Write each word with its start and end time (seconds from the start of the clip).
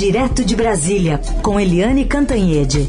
Direto 0.00 0.42
de 0.42 0.56
Brasília, 0.56 1.20
com 1.42 1.60
Eliane 1.60 2.06
Cantanhede. 2.06 2.88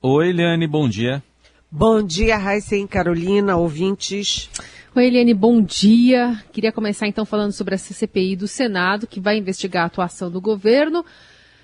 Oi, 0.00 0.30
Eliane, 0.30 0.66
bom 0.66 0.88
dia. 0.88 1.22
Bom 1.70 2.02
dia, 2.02 2.38
Raíssa 2.38 2.74
e 2.74 2.88
Carolina, 2.88 3.58
ouvintes. 3.58 4.48
Oi, 4.96 5.08
Eliane, 5.08 5.34
bom 5.34 5.60
dia. 5.60 6.42
Queria 6.54 6.72
começar 6.72 7.06
então 7.06 7.26
falando 7.26 7.52
sobre 7.52 7.74
a 7.74 7.78
CCPI 7.78 8.34
do 8.34 8.48
Senado, 8.48 9.06
que 9.06 9.20
vai 9.20 9.36
investigar 9.36 9.82
a 9.82 9.86
atuação 9.88 10.30
do 10.30 10.40
governo, 10.40 11.04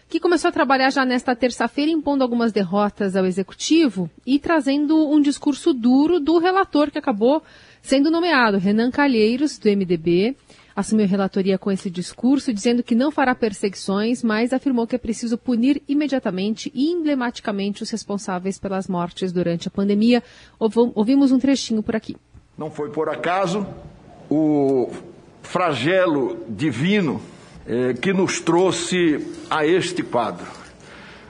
que 0.09 0.19
começou 0.19 0.49
a 0.49 0.53
trabalhar 0.53 0.91
já 0.91 1.05
nesta 1.05 1.37
terça-feira, 1.37 1.91
impondo 1.91 2.23
algumas 2.23 2.53
derrotas 2.53 3.15
ao 3.15 3.27
executivo 3.27 4.11
e 4.27 4.39
trazendo 4.39 5.09
um 5.11 5.21
discurso 5.21 5.75
duro 5.75 6.19
do 6.19 6.39
relator 6.39 6.91
que 6.91 6.99
acabou 6.99 7.43
sendo 7.83 8.11
nomeado, 8.11 8.59
Renan 8.59 8.91
Calheiros, 8.91 9.59
do 9.59 9.69
MDB 9.69 10.37
assumiu 10.79 11.09
relatoria 11.09 11.59
com 11.59 11.73
esse 11.73 11.91
discurso, 11.91 12.53
dizendo 12.53 12.85
que 12.85 12.95
não 12.95 13.11
fará 13.11 13.35
perseguições, 13.35 14.23
mas 14.23 14.53
afirmou 14.53 14.87
que 14.87 14.95
é 14.95 14.99
preciso 14.99 15.37
punir 15.37 15.83
imediatamente 15.89 16.71
e 16.73 16.93
emblematicamente 16.93 17.83
os 17.83 17.91
responsáveis 17.91 18.61
pelas 18.61 18.87
mortes 18.87 19.33
durante 19.33 19.67
a 19.67 19.73
pandemia. 19.73 20.23
Ouvimos 20.95 21.33
um 21.33 21.39
trechinho 21.41 21.83
por 21.83 21.97
aqui. 21.97 22.17
Não 22.57 22.71
foi 22.71 22.91
por 22.91 23.09
acaso 23.09 23.67
o 24.31 24.89
flagelo 25.43 26.45
divino 26.49 27.21
eh, 27.69 27.95
que 27.95 28.13
nos 28.13 28.41
trouxe 28.41 29.25
a 29.51 29.67
este 29.67 30.03
quadro. 30.03 30.47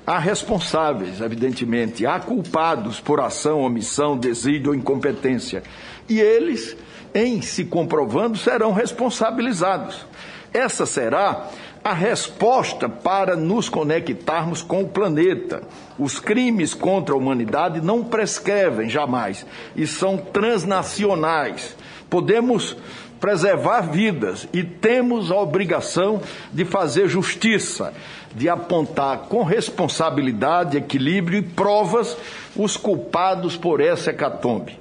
Há 0.07 0.19
responsáveis, 0.19 1.21
evidentemente, 1.21 2.07
há 2.07 2.19
culpados 2.19 3.01
por 3.01 3.21
ação, 3.21 3.61
omissão, 3.61 4.17
desígnio 4.17 4.71
ou 4.71 4.75
incompetência. 4.75 5.63
E 6.09 6.19
eles 6.19 6.77
em 7.15 7.43
se 7.43 7.65
comprovando, 7.65 8.39
serão 8.39 8.73
responsabilizados. 8.73 10.07
Essa 10.53 10.87
será 10.87 11.49
a 11.85 11.93
resposta 11.93 12.89
para 12.89 13.37
nos 13.37 13.69
conectarmos 13.69 14.63
com 14.63 14.83
o 14.83 14.89
planeta. 14.89 15.63
Os 15.99 16.19
crimes 16.19 16.75
contra 16.75 17.15
a 17.15 17.19
humanidade 17.19 17.81
não 17.81 18.05
prescrevem 18.05 18.89
jamais 18.89 19.47
e 19.77 19.87
são 19.87 20.17
transnacionais. 20.17 21.77
Podemos 22.11 22.77
preservar 23.21 23.83
vidas 23.83 24.49
e 24.53 24.63
temos 24.63 25.31
a 25.31 25.37
obrigação 25.37 26.21
de 26.53 26.65
fazer 26.65 27.09
justiça, 27.09 27.93
de 28.35 28.49
apontar 28.49 29.21
com 29.29 29.43
responsabilidade, 29.43 30.77
equilíbrio 30.77 31.39
e 31.39 31.43
provas 31.43 32.17
os 32.57 32.77
culpados 32.77 33.57
por 33.57 33.81
essa 33.81 34.11
hecatombe. 34.11 34.79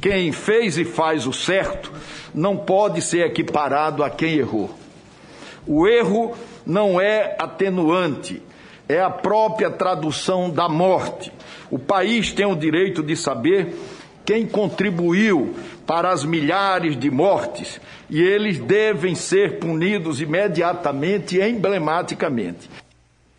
Quem 0.00 0.30
fez 0.32 0.78
e 0.78 0.84
faz 0.84 1.26
o 1.26 1.32
certo 1.32 1.92
não 2.34 2.56
pode 2.56 3.02
ser 3.02 3.26
equiparado 3.26 4.04
a 4.04 4.10
quem 4.10 4.34
errou. 4.34 4.70
O 5.66 5.86
erro 5.86 6.34
não 6.64 7.00
é 7.00 7.36
atenuante, 7.38 8.42
é 8.88 9.00
a 9.00 9.10
própria 9.10 9.70
tradução 9.70 10.48
da 10.48 10.68
morte. 10.68 11.32
O 11.70 11.78
país 11.78 12.32
tem 12.32 12.46
o 12.46 12.54
direito 12.54 13.02
de 13.02 13.16
saber 13.16 13.74
quem 14.24 14.46
contribuiu 14.46 15.54
para 15.88 16.12
as 16.12 16.22
milhares 16.22 16.98
de 16.98 17.10
mortes 17.10 17.80
e 18.10 18.20
eles 18.20 18.58
devem 18.58 19.14
ser 19.14 19.58
punidos 19.58 20.20
imediatamente 20.20 21.38
e 21.38 21.48
emblematicamente. 21.48 22.68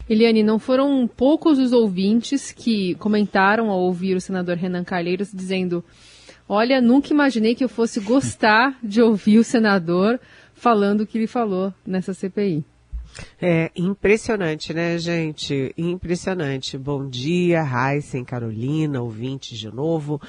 Eliane, 0.09 0.41
não 0.41 0.57
foram 0.57 1.07
poucos 1.07 1.59
os 1.59 1.71
ouvintes 1.71 2.51
que 2.51 2.95
comentaram 2.95 3.69
ao 3.69 3.79
ouvir 3.79 4.15
o 4.15 4.21
senador 4.21 4.57
Renan 4.57 4.83
Calheiros 4.83 5.29
dizendo 5.31 5.85
Olha, 6.47 6.81
nunca 6.81 7.13
imaginei 7.13 7.53
que 7.53 7.63
eu 7.63 7.69
fosse 7.69 7.99
gostar 7.99 8.75
de 8.81 8.99
ouvir 8.99 9.37
o 9.37 9.43
senador 9.43 10.19
falando 10.55 11.01
o 11.01 11.05
que 11.05 11.19
ele 11.19 11.27
falou 11.27 11.71
nessa 11.85 12.15
CPI. 12.15 12.65
É 13.41 13.71
impressionante, 13.75 14.73
né, 14.73 14.97
gente? 14.97 15.73
Impressionante. 15.77 16.77
Bom 16.77 17.07
dia, 17.07 17.61
Heisen, 17.63 18.23
Carolina, 18.23 19.01
ouvintes 19.01 19.57
de 19.57 19.67
novo. 19.67 20.21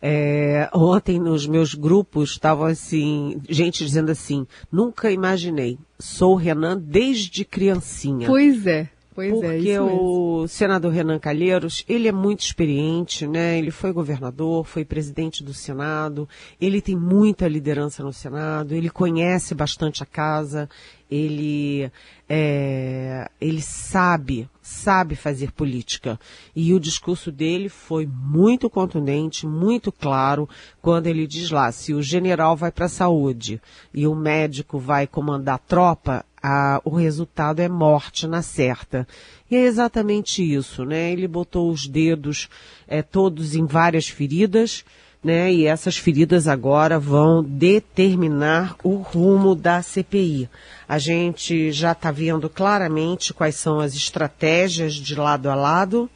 É, 0.00 0.70
ontem 0.72 1.18
nos 1.18 1.46
meus 1.46 1.74
grupos 1.74 2.30
estavam 2.30 2.66
assim, 2.66 3.40
gente 3.48 3.84
dizendo 3.84 4.10
assim, 4.10 4.46
nunca 4.70 5.10
imaginei, 5.10 5.78
sou 5.98 6.36
Renan 6.36 6.78
desde 6.78 7.44
criancinha. 7.44 8.26
Pois 8.28 8.66
é. 8.66 8.88
Pois 9.18 9.32
porque 9.32 9.70
é, 9.70 9.80
o 9.80 10.46
senador 10.46 10.92
Renan 10.92 11.18
Calheiros, 11.18 11.84
ele 11.88 12.06
é 12.06 12.12
muito 12.12 12.42
experiente, 12.42 13.26
né? 13.26 13.58
Ele 13.58 13.72
foi 13.72 13.92
governador, 13.92 14.64
foi 14.64 14.84
presidente 14.84 15.42
do 15.42 15.52
Senado, 15.52 16.28
ele 16.60 16.80
tem 16.80 16.94
muita 16.94 17.48
liderança 17.48 18.04
no 18.04 18.12
Senado, 18.12 18.76
ele 18.76 18.88
conhece 18.88 19.56
bastante 19.56 20.04
a 20.04 20.06
casa, 20.06 20.70
ele 21.10 21.90
é, 22.28 23.28
ele 23.40 23.60
sabe, 23.60 24.48
sabe 24.68 25.16
fazer 25.16 25.50
política. 25.52 26.20
E 26.54 26.74
o 26.74 26.80
discurso 26.80 27.32
dele 27.32 27.70
foi 27.70 28.06
muito 28.06 28.68
contundente, 28.68 29.46
muito 29.46 29.90
claro, 29.90 30.46
quando 30.82 31.06
ele 31.06 31.26
diz 31.26 31.50
lá, 31.50 31.72
se 31.72 31.94
o 31.94 32.02
general 32.02 32.54
vai 32.54 32.70
para 32.70 32.84
a 32.84 32.88
saúde 32.88 33.60
e 33.94 34.06
o 34.06 34.14
médico 34.14 34.78
vai 34.78 35.06
comandar 35.06 35.54
a 35.54 35.58
tropa, 35.58 36.24
a, 36.42 36.80
o 36.84 36.90
resultado 36.90 37.60
é 37.60 37.68
morte 37.68 38.26
na 38.26 38.42
certa. 38.42 39.08
E 39.50 39.56
é 39.56 39.64
exatamente 39.64 40.42
isso, 40.42 40.84
né? 40.84 41.10
Ele 41.12 41.26
botou 41.26 41.70
os 41.70 41.86
dedos 41.86 42.48
é, 42.86 43.00
todos 43.00 43.54
em 43.54 43.64
várias 43.64 44.06
feridas, 44.06 44.84
né? 45.22 45.52
E 45.52 45.66
essas 45.66 45.96
feridas 45.96 46.46
agora 46.46 46.98
vão 46.98 47.42
determinar 47.42 48.76
o 48.82 48.96
rumo 48.96 49.54
da 49.54 49.82
CPI. 49.82 50.48
A 50.88 50.98
gente 50.98 51.72
já 51.72 51.92
está 51.92 52.10
vendo 52.10 52.48
claramente 52.48 53.34
quais 53.34 53.56
são 53.56 53.80
as 53.80 53.94
estratégias 53.94 54.94
de 54.94 55.14
lado 55.14 55.50
a 55.50 55.54
lado. 55.54 56.08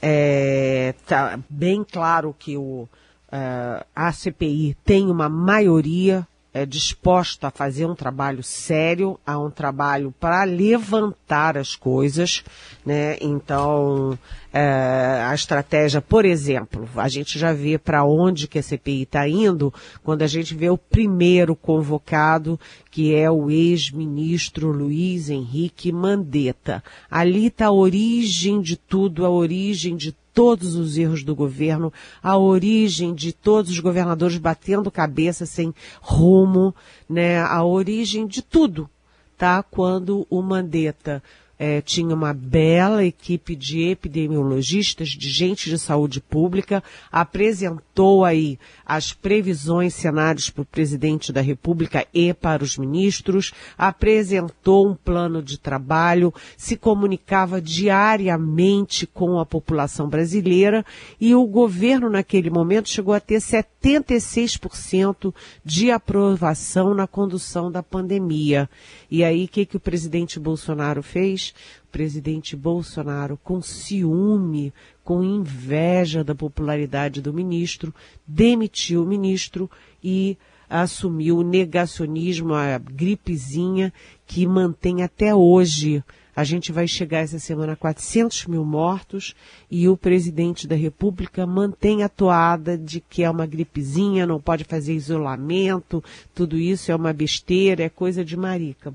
É, 0.00 0.94
tá 1.06 1.38
bem 1.48 1.84
claro 1.84 2.34
que 2.38 2.56
o, 2.56 2.82
uh, 2.82 3.84
a 3.94 4.12
CPI 4.12 4.76
tem 4.84 5.10
uma 5.10 5.28
maioria 5.28 6.26
é, 6.56 6.64
disposta 6.64 7.48
a 7.48 7.50
fazer 7.50 7.84
um 7.84 7.94
trabalho 7.94 8.42
sério, 8.42 9.20
a 9.26 9.38
um 9.38 9.50
trabalho 9.50 10.14
para 10.18 10.42
levantar 10.44 11.58
as 11.58 11.76
coisas, 11.76 12.42
né? 12.84 13.18
Então, 13.20 14.18
é, 14.54 15.22
a 15.26 15.34
estratégia, 15.34 16.00
por 16.00 16.24
exemplo, 16.24 16.88
a 16.96 17.08
gente 17.08 17.38
já 17.38 17.52
vê 17.52 17.76
para 17.76 18.06
onde 18.06 18.48
que 18.48 18.58
a 18.58 18.62
CPI 18.62 19.02
está 19.02 19.28
indo 19.28 19.72
quando 20.02 20.22
a 20.22 20.26
gente 20.26 20.54
vê 20.54 20.70
o 20.70 20.78
primeiro 20.78 21.54
convocado, 21.54 22.58
que 22.90 23.14
é 23.14 23.30
o 23.30 23.50
ex-ministro 23.50 24.72
Luiz 24.72 25.28
Henrique 25.28 25.92
Mandetta. 25.92 26.82
Ali 27.10 27.48
está 27.48 27.66
a 27.66 27.72
origem 27.72 28.62
de 28.62 28.78
tudo, 28.78 29.26
a 29.26 29.28
origem 29.28 29.94
de 29.94 30.16
todos 30.36 30.74
os 30.74 30.98
erros 30.98 31.24
do 31.24 31.34
governo, 31.34 31.90
a 32.22 32.36
origem 32.36 33.14
de 33.14 33.32
todos 33.32 33.70
os 33.70 33.78
governadores 33.80 34.36
batendo 34.36 34.90
cabeça 34.90 35.46
sem 35.46 35.74
rumo, 35.98 36.74
né? 37.08 37.40
A 37.40 37.64
origem 37.64 38.26
de 38.26 38.42
tudo, 38.42 38.86
tá? 39.38 39.62
Quando 39.62 40.26
o 40.28 40.42
Mandetta 40.42 41.22
é, 41.58 41.80
tinha 41.80 42.14
uma 42.14 42.34
bela 42.34 43.04
equipe 43.04 43.56
de 43.56 43.88
epidemiologistas, 43.88 45.08
de 45.08 45.30
gente 45.30 45.70
de 45.70 45.78
saúde 45.78 46.20
pública, 46.20 46.82
apresentou 47.10 48.24
aí 48.24 48.58
as 48.84 49.12
previsões, 49.12 49.94
cenários 49.94 50.50
para 50.50 50.62
o 50.62 50.66
presidente 50.66 51.32
da 51.32 51.40
República 51.40 52.06
e 52.12 52.32
para 52.34 52.62
os 52.62 52.76
ministros, 52.76 53.52
apresentou 53.76 54.88
um 54.88 54.94
plano 54.94 55.42
de 55.42 55.58
trabalho, 55.58 56.32
se 56.56 56.76
comunicava 56.76 57.60
diariamente 57.60 59.06
com 59.06 59.38
a 59.38 59.46
população 59.46 60.08
brasileira 60.08 60.84
e 61.20 61.34
o 61.34 61.46
governo 61.46 62.10
naquele 62.10 62.50
momento 62.50 62.88
chegou 62.88 63.14
a 63.14 63.20
ter 63.20 63.40
76% 63.40 65.34
de 65.64 65.90
aprovação 65.90 66.94
na 66.94 67.06
condução 67.06 67.70
da 67.70 67.82
pandemia. 67.82 68.68
E 69.10 69.24
aí, 69.24 69.44
o 69.44 69.48
que, 69.48 69.64
que 69.64 69.76
o 69.76 69.80
presidente 69.80 70.38
Bolsonaro 70.38 71.02
fez? 71.02 71.45
O 71.84 71.92
presidente 71.92 72.56
Bolsonaro, 72.56 73.38
com 73.42 73.60
ciúme, 73.60 74.72
com 75.04 75.22
inveja 75.22 76.22
da 76.22 76.34
popularidade 76.34 77.20
do 77.20 77.32
ministro, 77.32 77.94
demitiu 78.26 79.02
o 79.02 79.06
ministro 79.06 79.70
e 80.02 80.36
assumiu 80.68 81.38
o 81.38 81.42
negacionismo, 81.42 82.54
a 82.54 82.78
gripezinha 82.78 83.92
que 84.26 84.46
mantém 84.46 85.02
até 85.02 85.34
hoje 85.34 86.02
a 86.36 86.44
gente 86.44 86.70
vai 86.70 86.86
chegar 86.86 87.20
essa 87.20 87.38
semana 87.38 87.72
a 87.72 87.76
400 87.76 88.44
mil 88.44 88.62
mortos 88.62 89.34
e 89.70 89.88
o 89.88 89.96
presidente 89.96 90.66
da 90.66 90.76
República 90.76 91.46
mantém 91.46 92.02
a 92.02 92.10
toada 92.10 92.76
de 92.76 93.00
que 93.00 93.22
é 93.22 93.30
uma 93.30 93.46
gripezinha, 93.46 94.26
não 94.26 94.38
pode 94.38 94.62
fazer 94.64 94.92
isolamento, 94.92 96.04
tudo 96.34 96.58
isso 96.58 96.92
é 96.92 96.94
uma 96.94 97.14
besteira, 97.14 97.84
é 97.84 97.88
coisa 97.88 98.22
de 98.22 98.36
marica. 98.36 98.92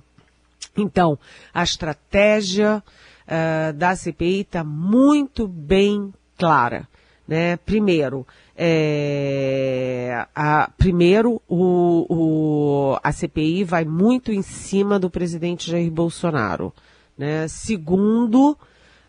Então, 0.77 1.17
a 1.53 1.63
estratégia 1.63 2.83
uh, 3.27 3.73
da 3.73 3.95
CPI 3.95 4.41
está 4.41 4.63
muito 4.63 5.47
bem 5.47 6.13
clara 6.37 6.87
Né? 7.27 7.57
Primeiro, 7.57 8.25
é, 8.57 10.25
a, 10.35 10.69
primeiro 10.77 11.41
o, 11.47 12.05
o, 12.09 12.99
a 13.01 13.11
CPI 13.11 13.63
vai 13.63 13.85
muito 13.85 14.31
em 14.31 14.41
cima 14.41 14.99
do 14.99 15.09
presidente 15.09 15.69
Jair 15.69 15.91
Bolsonaro. 15.91 16.73
Né? 17.17 17.47
Segundo, 17.47 18.57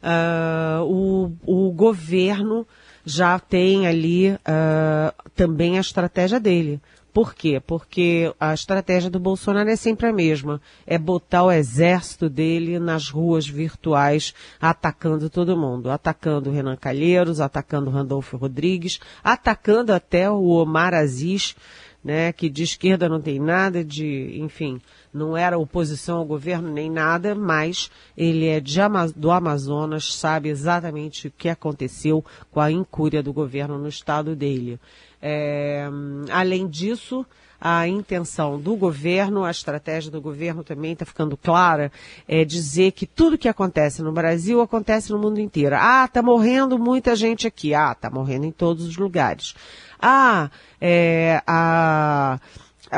uh, 0.03 0.85
o, 0.85 1.33
o 1.45 1.73
governo 1.73 2.67
já 3.05 3.39
tem 3.39 3.87
ali 3.87 4.31
uh, 4.31 5.31
também 5.35 5.79
a 5.79 5.81
estratégia 5.81 6.39
dele. 6.39 6.81
Por 7.13 7.35
quê? 7.35 7.61
Porque 7.61 8.33
a 8.41 8.55
estratégia 8.55 9.11
do 9.11 9.21
Bolsonaro 9.21 9.69
é 9.69 9.77
sempre 9.77 10.07
a 10.07 10.13
mesma. 10.13 10.61
É 10.87 10.97
botar 10.97 11.45
o 11.45 11.53
exército 11.53 12.29
dele 12.29 12.79
nas 12.79 13.11
ruas 13.11 13.47
virtuais, 13.47 14.33
atacando 14.59 15.29
todo 15.29 15.57
mundo. 15.57 15.91
Atacando 15.91 16.51
Renan 16.51 16.77
Calheiros, 16.77 17.39
atacando 17.39 17.91
Randolfo 17.91 18.39
Rodrigues, 18.39 18.99
atacando 19.23 19.93
até 19.93 20.31
o 20.31 20.43
Omar 20.47 20.95
Aziz, 20.95 21.55
né, 22.03 22.33
que 22.33 22.49
de 22.49 22.63
esquerda 22.63 23.09
não 23.09 23.21
tem 23.21 23.39
nada 23.39 23.85
de, 23.85 24.41
enfim, 24.41 24.81
não 25.15 25.37
era 25.37 25.59
oposição 25.59 26.19
ao 26.19 26.25
governo 26.25 26.73
nem 26.73 26.91
nada, 26.91 27.35
mas 27.35 27.91
ele 28.17 28.47
é 28.47 28.59
de, 28.59 28.81
do 29.15 29.31
Amazonas, 29.31 30.13
sabe 30.15 30.49
exatamente 30.49 31.29
o 31.29 31.31
que 31.31 31.49
aconteceu 31.49 32.25
com 32.51 32.61
a 32.61 32.73
incúria 32.73 33.23
do 33.23 33.33
governo 33.33 33.79
no 33.79 33.89
estado 33.89 34.35
dele. 34.35 34.81
É, 35.23 35.89
além 36.31 36.67
disso, 36.67 37.25
a 37.61 37.87
intenção 37.87 38.61
do 38.61 38.75
governo, 38.75 39.45
a 39.45 39.51
estratégia 39.51 40.11
do 40.11 40.21
governo 40.21 40.65
também 40.65 40.95
está 40.95 41.07
ficando 41.07 41.37
clara, 41.37 41.93
é 42.27 42.45
dizer 42.45 42.91
que 42.91 43.07
tudo 43.07 43.39
que 43.39 43.49
acontece 43.49 44.03
no 44.03 44.11
Brasil 44.11 44.61
acontece 44.61 45.13
no 45.13 45.19
mundo 45.21 45.39
inteiro. 45.39 45.77
Ah, 45.79 46.05
está 46.07 46.21
morrendo 46.21 46.77
muita 46.77 47.15
gente 47.15 47.47
aqui. 47.47 47.73
Ah, 47.73 47.93
está 47.93 48.11
morrendo 48.11 48.47
em 48.47 48.51
todos 48.51 48.85
os 48.85 48.97
lugares. 48.97 49.55
Ah, 50.01 50.51
é, 50.81 51.41
a 51.47 52.41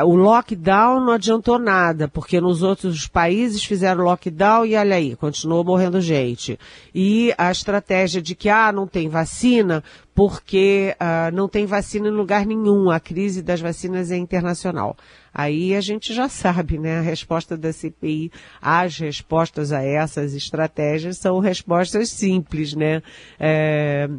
o 0.03 0.15
lockdown 0.15 0.99
não 0.99 1.13
adiantou 1.13 1.57
nada, 1.57 2.07
porque 2.07 2.41
nos 2.41 2.61
outros 2.61 3.07
países 3.07 3.63
fizeram 3.63 4.03
lockdown 4.03 4.65
e 4.65 4.75
olha 4.75 4.95
aí, 4.95 5.15
continuou 5.15 5.63
morrendo 5.63 6.01
gente. 6.01 6.59
E 6.93 7.33
a 7.37 7.49
estratégia 7.49 8.21
de 8.21 8.35
que, 8.35 8.49
ah, 8.49 8.73
não 8.73 8.87
tem 8.87 9.07
vacina, 9.07 9.81
porque 10.13 10.95
ah, 10.99 11.31
não 11.31 11.47
tem 11.47 11.65
vacina 11.65 12.09
em 12.09 12.11
lugar 12.11 12.45
nenhum, 12.45 12.89
a 12.89 12.99
crise 12.99 13.41
das 13.41 13.61
vacinas 13.61 14.11
é 14.11 14.17
internacional. 14.17 14.97
Aí 15.33 15.75
a 15.75 15.81
gente 15.81 16.13
já 16.13 16.27
sabe, 16.27 16.77
né? 16.77 16.99
A 16.99 17.01
resposta 17.01 17.57
da 17.57 17.71
CPI, 17.71 18.31
as 18.61 18.97
respostas 18.97 19.71
a 19.71 19.81
essas 19.81 20.33
estratégias 20.33 21.17
são 21.17 21.39
respostas 21.39 22.09
simples, 22.09 22.73
né? 22.73 23.01
É, 23.39 24.09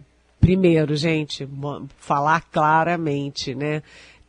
primeiro, 0.41 0.95
gente, 0.95 1.49
falar 1.99 2.43
claramente, 2.53 3.55
né? 3.55 3.83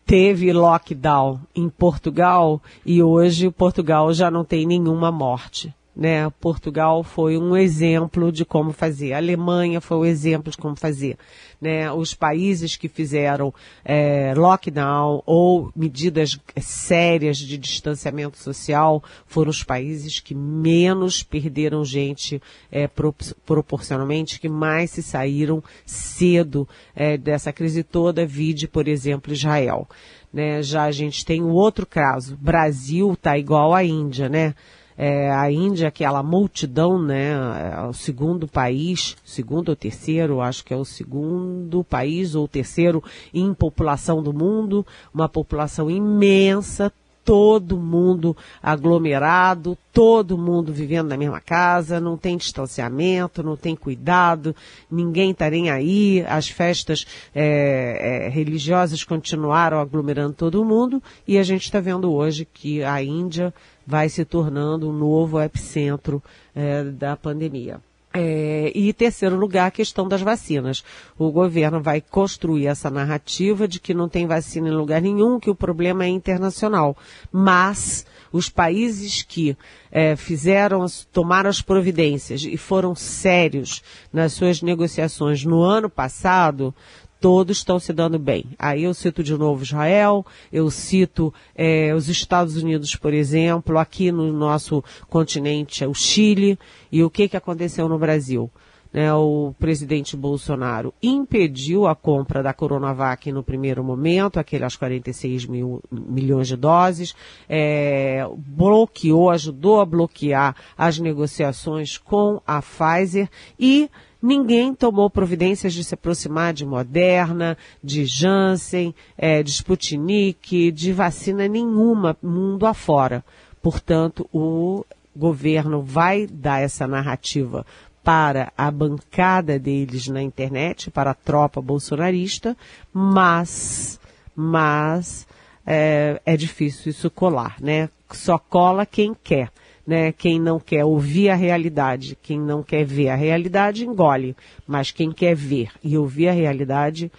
Teve 0.08 0.54
lockdown 0.54 1.42
em 1.54 1.68
Portugal 1.68 2.62
e 2.86 3.04
hoje 3.04 3.52
Portugal 3.52 4.14
já 4.14 4.32
não 4.32 4.46
tem 4.46 4.66
nenhuma 4.66 5.12
morte. 5.12 5.76
Né? 5.98 6.30
Portugal 6.40 7.02
foi 7.02 7.40
um 7.40 7.58
exemplo 7.58 8.32
de 8.32 8.46
como 8.46 8.72
fazer. 8.72 9.14
A 9.14 9.18
Alemanha 9.18 9.82
foi 9.82 9.98
um 9.98 10.06
exemplo 10.06 10.52
de 10.52 10.58
como 10.58 10.76
fazer. 10.76 11.18
Né? 11.60 11.92
Os 11.92 12.14
países 12.14 12.76
que 12.76 12.88
fizeram 12.88 13.52
é, 13.84 14.32
lockdown 14.36 15.24
ou 15.26 15.72
medidas 15.76 16.40
sérias 16.62 17.38
de 17.40 17.58
distanciamento 17.58 18.38
social 18.38 19.04
foram 19.26 19.50
os 19.50 19.64
países 19.64 20.20
que 20.20 20.36
menos 20.36 21.24
perderam 21.24 21.84
gente 21.84 22.40
é, 22.72 22.88
pro, 22.88 23.16
proporcionalmente, 23.44 24.40
que 24.40 24.48
mais 24.48 24.92
se 24.92 25.02
saíram 25.02 25.64
cedo 25.84 26.70
é, 26.96 27.18
dessa 27.18 27.52
crise 27.52 27.82
toda. 27.82 28.24
Vide, 28.24 28.68
por 28.68 28.88
exemplo, 28.88 29.34
Israel. 29.34 29.90
Né? 30.32 30.62
Já 30.62 30.84
a 30.84 30.92
gente 30.92 31.26
tem 31.26 31.42
um 31.42 31.50
outro 31.50 31.88
caso. 31.88 32.38
Brasil 32.38 33.14
está 33.14 33.36
igual 33.36 33.74
à 33.74 33.84
Índia, 33.84 34.30
né? 34.30 34.54
É, 34.98 35.32
a 35.32 35.52
Índia, 35.52 35.88
aquela 35.90 36.24
multidão, 36.24 37.02
né, 37.02 37.34
é 37.76 37.82
o 37.88 37.94
segundo 37.94 38.48
país, 38.48 39.16
segundo 39.24 39.70
ou 39.70 39.76
terceiro, 39.76 40.42
acho 40.42 40.66
que 40.66 40.74
é 40.74 40.78
o 40.78 40.86
segundo 40.86 41.84
país 41.84 42.34
ou 42.34 42.48
terceiro 42.48 43.04
em 43.34 43.54
população 43.54 44.24
do 44.24 44.34
mundo, 44.34 44.86
uma 45.14 45.30
população 45.30 45.90
imensa, 45.90 46.92
todo 47.28 47.76
mundo 47.76 48.38
aglomerado, 48.64 49.78
todo 49.92 50.38
mundo 50.38 50.72
vivendo 50.72 51.10
na 51.10 51.18
mesma 51.18 51.42
casa, 51.42 52.00
não 52.00 52.16
tem 52.16 52.38
distanciamento, 52.38 53.44
não 53.44 53.58
tem 53.58 53.76
cuidado, 53.76 54.56
ninguém 54.90 55.32
está 55.32 55.50
nem 55.50 55.70
aí, 55.70 56.24
as 56.26 56.48
festas 56.48 57.06
é, 57.36 58.28
é, 58.28 58.30
religiosas 58.30 59.04
continuaram 59.04 59.78
aglomerando 59.78 60.36
todo 60.36 60.64
mundo 60.64 61.04
e 61.28 61.38
a 61.38 61.44
gente 61.44 61.64
está 61.64 61.82
vendo 61.82 62.14
hoje 62.14 62.46
que 62.46 62.82
a 62.82 63.04
Índia 63.04 63.54
vai 63.88 64.10
se 64.10 64.26
tornando 64.26 64.90
um 64.90 64.94
novo 64.94 65.42
epicentro 65.42 66.22
é, 66.54 66.84
da 66.84 67.16
pandemia. 67.16 67.80
É, 68.14 68.72
e 68.74 68.92
terceiro 68.94 69.36
lugar, 69.36 69.68
a 69.68 69.72
questão 69.72 70.08
das 70.08 70.22
vacinas. 70.22 70.84
O 71.20 71.32
governo 71.32 71.82
vai 71.82 72.02
construir 72.02 72.66
essa 72.66 72.90
narrativa 72.90 73.68
de 73.68 73.80
que 73.80 73.94
não 73.94 74.10
tem 74.10 74.26
vacina 74.26 74.68
em 74.70 74.76
lugar 74.76 75.02
nenhum, 75.02 75.40
que 75.40 75.52
o 75.52 75.56
problema 75.56 76.04
é 76.04 76.08
internacional. 76.08 76.98
Mas 77.32 78.06
os 78.32 78.50
países 78.50 79.22
que 79.22 79.56
é, 79.92 80.16
fizeram, 80.16 80.86
tomaram 81.12 81.50
as 81.50 81.62
providências 81.62 82.44
e 82.44 82.58
foram 82.58 82.96
sérios 82.96 83.84
nas 84.12 84.34
suas 84.34 84.62
negociações 84.62 85.46
no 85.46 85.62
ano 85.62 85.90
passado, 85.90 86.74
todos 87.20 87.58
estão 87.58 87.80
se 87.80 87.92
dando 87.94 88.20
bem. 88.20 88.46
Aí 88.58 88.84
eu 88.84 88.94
cito 88.94 89.24
de 89.24 89.36
novo 89.38 89.64
Israel, 89.64 90.26
eu 90.52 90.70
cito 90.70 91.34
é, 91.56 91.94
os 91.94 92.10
Estados 92.10 92.56
Unidos, 92.58 92.96
por 92.96 93.14
exemplo, 93.14 93.78
aqui 93.78 94.12
no 94.12 94.32
nosso 94.32 94.84
continente 95.10 95.84
é 95.84 95.88
o 95.88 95.94
Chile, 95.94 96.58
e 96.92 97.04
o 97.04 97.10
que, 97.10 97.28
que 97.28 97.38
aconteceu 97.38 97.88
no 97.90 97.98
Brasil? 97.98 98.50
Né, 98.94 99.14
o 99.14 99.54
presidente 99.60 100.16
Bolsonaro 100.16 100.94
impediu 101.04 101.86
a 101.86 101.94
compra 101.94 102.42
da 102.42 102.54
Coronavac 102.54 103.30
no 103.34 103.44
primeiro 103.44 103.84
momento, 103.84 104.40
aquelas 104.40 104.78
46 104.78 105.46
mil, 105.46 105.84
milhões 105.92 106.48
de 106.48 106.56
doses, 106.56 107.14
é, 107.50 108.26
bloqueou, 108.38 109.30
ajudou 109.30 109.82
a 109.82 109.86
bloquear 109.86 110.56
as 110.78 111.00
negociações 111.00 111.98
com 111.98 112.42
a 112.48 112.62
Pfizer 112.62 113.30
e 113.60 113.90
ninguém 114.22 114.74
tomou 114.74 115.10
providências 115.10 115.74
de 115.74 115.84
se 115.84 115.94
aproximar 115.94 116.54
de 116.54 116.66
Moderna, 116.66 117.58
de 117.84 118.06
Janssen, 118.06 118.94
é, 119.18 119.42
de 119.44 119.52
Sputnik, 119.52 120.72
de 120.72 120.92
vacina 120.92 121.48
nenhuma 121.48 122.18
mundo 122.22 122.66
afora. 122.66 123.24
Portanto, 123.62 124.28
o 124.32 124.86
governo 125.16 125.82
vai 125.82 126.28
dar 126.28 126.62
essa 126.62 126.88
narrativa 126.88 127.66
para 128.04 128.54
a 128.58 128.72
bancada 128.72 129.60
deles 129.60 130.08
na 130.08 130.22
internet, 130.22 130.90
para 130.90 131.12
a 131.12 131.16
tropa 131.16 131.62
bolsonarista, 131.62 132.56
mas, 132.94 134.00
mas 134.34 135.28
é, 135.66 136.22
é 136.26 136.38
difícil 136.38 136.92
isso 136.92 137.10
colar, 137.12 137.58
né? 137.60 137.90
Só 138.10 138.38
cola 138.38 138.86
quem 138.86 139.14
quer 139.14 139.52
né? 139.88 140.12
Quem 140.12 140.38
não 140.38 140.60
quer 140.60 140.84
ouvir 140.84 141.30
a 141.30 141.36
realidade, 141.36 142.18
quem 142.22 142.38
não 142.38 142.62
quer 142.62 142.84
ver 142.84 143.08
a 143.08 143.16
realidade, 143.16 143.86
engole. 143.86 144.36
Mas 144.68 144.92
quem 144.92 145.14
quer 145.14 145.34
ver 145.34 145.72
e 145.82 145.98
ouvir 145.98 146.28
a 146.28 146.34
realidade 146.34 147.10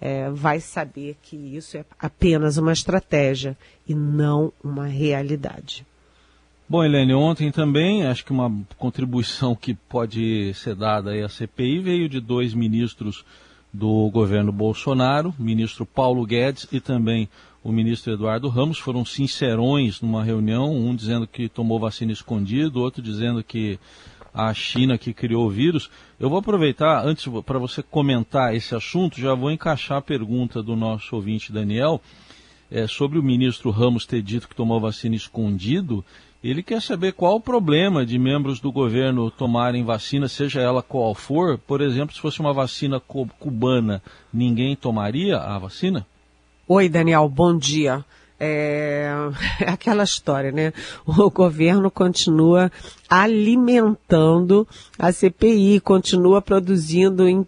é, 0.00 0.30
vai 0.30 0.58
saber 0.58 1.16
que 1.22 1.36
isso 1.36 1.76
é 1.76 1.84
apenas 1.98 2.56
uma 2.56 2.72
estratégia 2.72 3.54
e 3.86 3.94
não 3.94 4.50
uma 4.62 4.86
realidade. 4.86 5.86
Bom, 6.66 6.82
Helene, 6.82 7.12
ontem 7.12 7.52
também, 7.52 8.06
acho 8.06 8.24
que 8.24 8.32
uma 8.32 8.50
contribuição 8.78 9.54
que 9.54 9.74
pode 9.74 10.54
ser 10.54 10.74
dada 10.74 11.12
à 11.12 11.28
CPI 11.28 11.78
veio 11.80 12.08
de 12.08 12.20
dois 12.20 12.54
ministros 12.54 13.22
do 13.70 14.08
governo 14.10 14.50
Bolsonaro, 14.50 15.34
ministro 15.38 15.84
Paulo 15.84 16.24
Guedes 16.24 16.66
e 16.72 16.80
também 16.80 17.28
o 17.64 17.72
ministro 17.72 18.12
Eduardo 18.12 18.50
Ramos 18.50 18.78
foram 18.78 19.06
sincerões 19.06 20.02
numa 20.02 20.22
reunião, 20.22 20.70
um 20.70 20.94
dizendo 20.94 21.26
que 21.26 21.48
tomou 21.48 21.80
vacina 21.80 22.12
escondido, 22.12 22.82
outro 22.82 23.00
dizendo 23.00 23.42
que 23.42 23.78
a 24.34 24.52
China 24.52 24.98
que 24.98 25.14
criou 25.14 25.46
o 25.46 25.50
vírus. 25.50 25.88
Eu 26.20 26.28
vou 26.28 26.40
aproveitar, 26.40 27.02
antes 27.06 27.26
para 27.46 27.58
você 27.58 27.82
comentar 27.82 28.54
esse 28.54 28.74
assunto, 28.74 29.18
já 29.18 29.32
vou 29.32 29.50
encaixar 29.50 29.96
a 29.96 30.02
pergunta 30.02 30.62
do 30.62 30.76
nosso 30.76 31.16
ouvinte 31.16 31.50
Daniel 31.50 32.02
é, 32.70 32.86
sobre 32.86 33.18
o 33.18 33.22
ministro 33.22 33.70
Ramos 33.70 34.04
ter 34.04 34.20
dito 34.20 34.46
que 34.46 34.54
tomou 34.54 34.78
vacina 34.78 35.16
escondido. 35.16 36.04
Ele 36.42 36.62
quer 36.62 36.82
saber 36.82 37.14
qual 37.14 37.36
o 37.36 37.40
problema 37.40 38.04
de 38.04 38.18
membros 38.18 38.60
do 38.60 38.70
governo 38.70 39.30
tomarem 39.30 39.82
vacina, 39.82 40.28
seja 40.28 40.60
ela 40.60 40.82
qual 40.82 41.14
for. 41.14 41.56
Por 41.56 41.80
exemplo, 41.80 42.14
se 42.14 42.20
fosse 42.20 42.40
uma 42.40 42.52
vacina 42.52 43.00
cubana, 43.00 44.02
ninguém 44.30 44.76
tomaria 44.76 45.38
a 45.38 45.58
vacina? 45.58 46.06
Oi, 46.66 46.88
Daniel, 46.88 47.28
bom 47.28 47.54
dia. 47.58 48.02
É, 48.40 49.10
aquela 49.68 50.02
história, 50.02 50.50
né? 50.50 50.72
O 51.04 51.30
governo 51.30 51.90
continua 51.90 52.72
alimentando 53.06 54.66
a 54.98 55.12
CPI, 55.12 55.78
continua 55.80 56.40
produzindo 56.40 57.28
em 57.28 57.46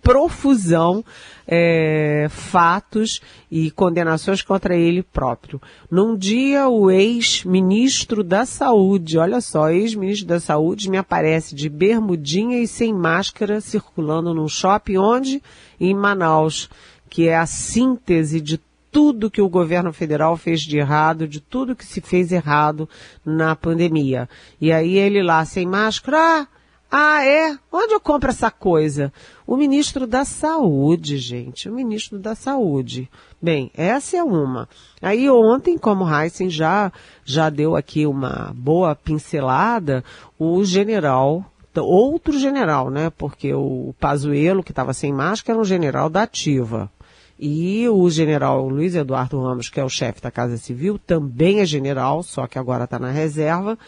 profusão 0.00 1.04
é, 1.44 2.28
fatos 2.30 3.20
e 3.50 3.68
condenações 3.72 4.42
contra 4.42 4.76
ele 4.76 5.02
próprio. 5.02 5.60
Num 5.90 6.16
dia, 6.16 6.68
o 6.68 6.88
ex-ministro 6.88 8.22
da 8.22 8.46
Saúde, 8.46 9.18
olha 9.18 9.40
só, 9.40 9.70
ex-ministro 9.70 10.28
da 10.28 10.38
Saúde 10.38 10.88
me 10.88 10.98
aparece 10.98 11.52
de 11.52 11.68
bermudinha 11.68 12.60
e 12.60 12.68
sem 12.68 12.94
máscara 12.94 13.60
circulando 13.60 14.32
num 14.32 14.46
shopping 14.46 14.98
onde? 14.98 15.42
Em 15.80 15.92
Manaus, 15.92 16.70
que 17.16 17.30
é 17.30 17.34
a 17.34 17.46
síntese 17.46 18.42
de 18.42 18.60
tudo 18.92 19.30
que 19.30 19.40
o 19.40 19.48
governo 19.48 19.90
federal 19.90 20.36
fez 20.36 20.60
de 20.60 20.76
errado, 20.76 21.26
de 21.26 21.40
tudo 21.40 21.74
que 21.74 21.86
se 21.86 22.02
fez 22.02 22.30
errado 22.30 22.86
na 23.24 23.56
pandemia. 23.56 24.28
E 24.60 24.70
aí 24.70 24.98
ele 24.98 25.22
lá 25.22 25.42
sem 25.46 25.66
máscara, 25.66 26.18
ah, 26.18 26.46
ah, 26.90 27.24
é? 27.24 27.56
Onde 27.72 27.94
eu 27.94 28.00
compro 28.00 28.28
essa 28.28 28.50
coisa? 28.50 29.10
O 29.46 29.56
ministro 29.56 30.06
da 30.06 30.26
Saúde, 30.26 31.16
gente. 31.16 31.70
O 31.70 31.72
ministro 31.72 32.18
da 32.18 32.34
Saúde. 32.34 33.08
Bem, 33.40 33.70
essa 33.74 34.18
é 34.18 34.22
uma. 34.22 34.68
Aí 35.00 35.30
ontem, 35.30 35.78
como 35.78 36.04
Heisen 36.06 36.50
já, 36.50 36.92
já 37.24 37.48
deu 37.48 37.76
aqui 37.76 38.06
uma 38.06 38.52
boa 38.54 38.94
pincelada, 38.94 40.04
o 40.38 40.62
general, 40.64 41.50
outro 41.80 42.38
general, 42.38 42.90
né? 42.90 43.08
Porque 43.08 43.54
o 43.54 43.94
Pazuello, 43.98 44.62
que 44.62 44.72
estava 44.72 44.92
sem 44.92 45.14
máscara, 45.14 45.56
era 45.56 45.62
um 45.62 45.64
general 45.64 46.10
da 46.10 46.24
ativa. 46.24 46.90
E 47.38 47.86
o 47.88 48.08
general 48.08 48.66
Luiz 48.66 48.94
Eduardo 48.94 49.40
Ramos, 49.42 49.68
que 49.68 49.78
é 49.78 49.84
o 49.84 49.90
chefe 49.90 50.22
da 50.22 50.30
Casa 50.30 50.56
Civil, 50.56 50.98
também 50.98 51.60
é 51.60 51.66
general, 51.66 52.22
só 52.22 52.46
que 52.46 52.58
agora 52.58 52.84
está 52.84 52.98
na 52.98 53.10
reserva. 53.10 53.78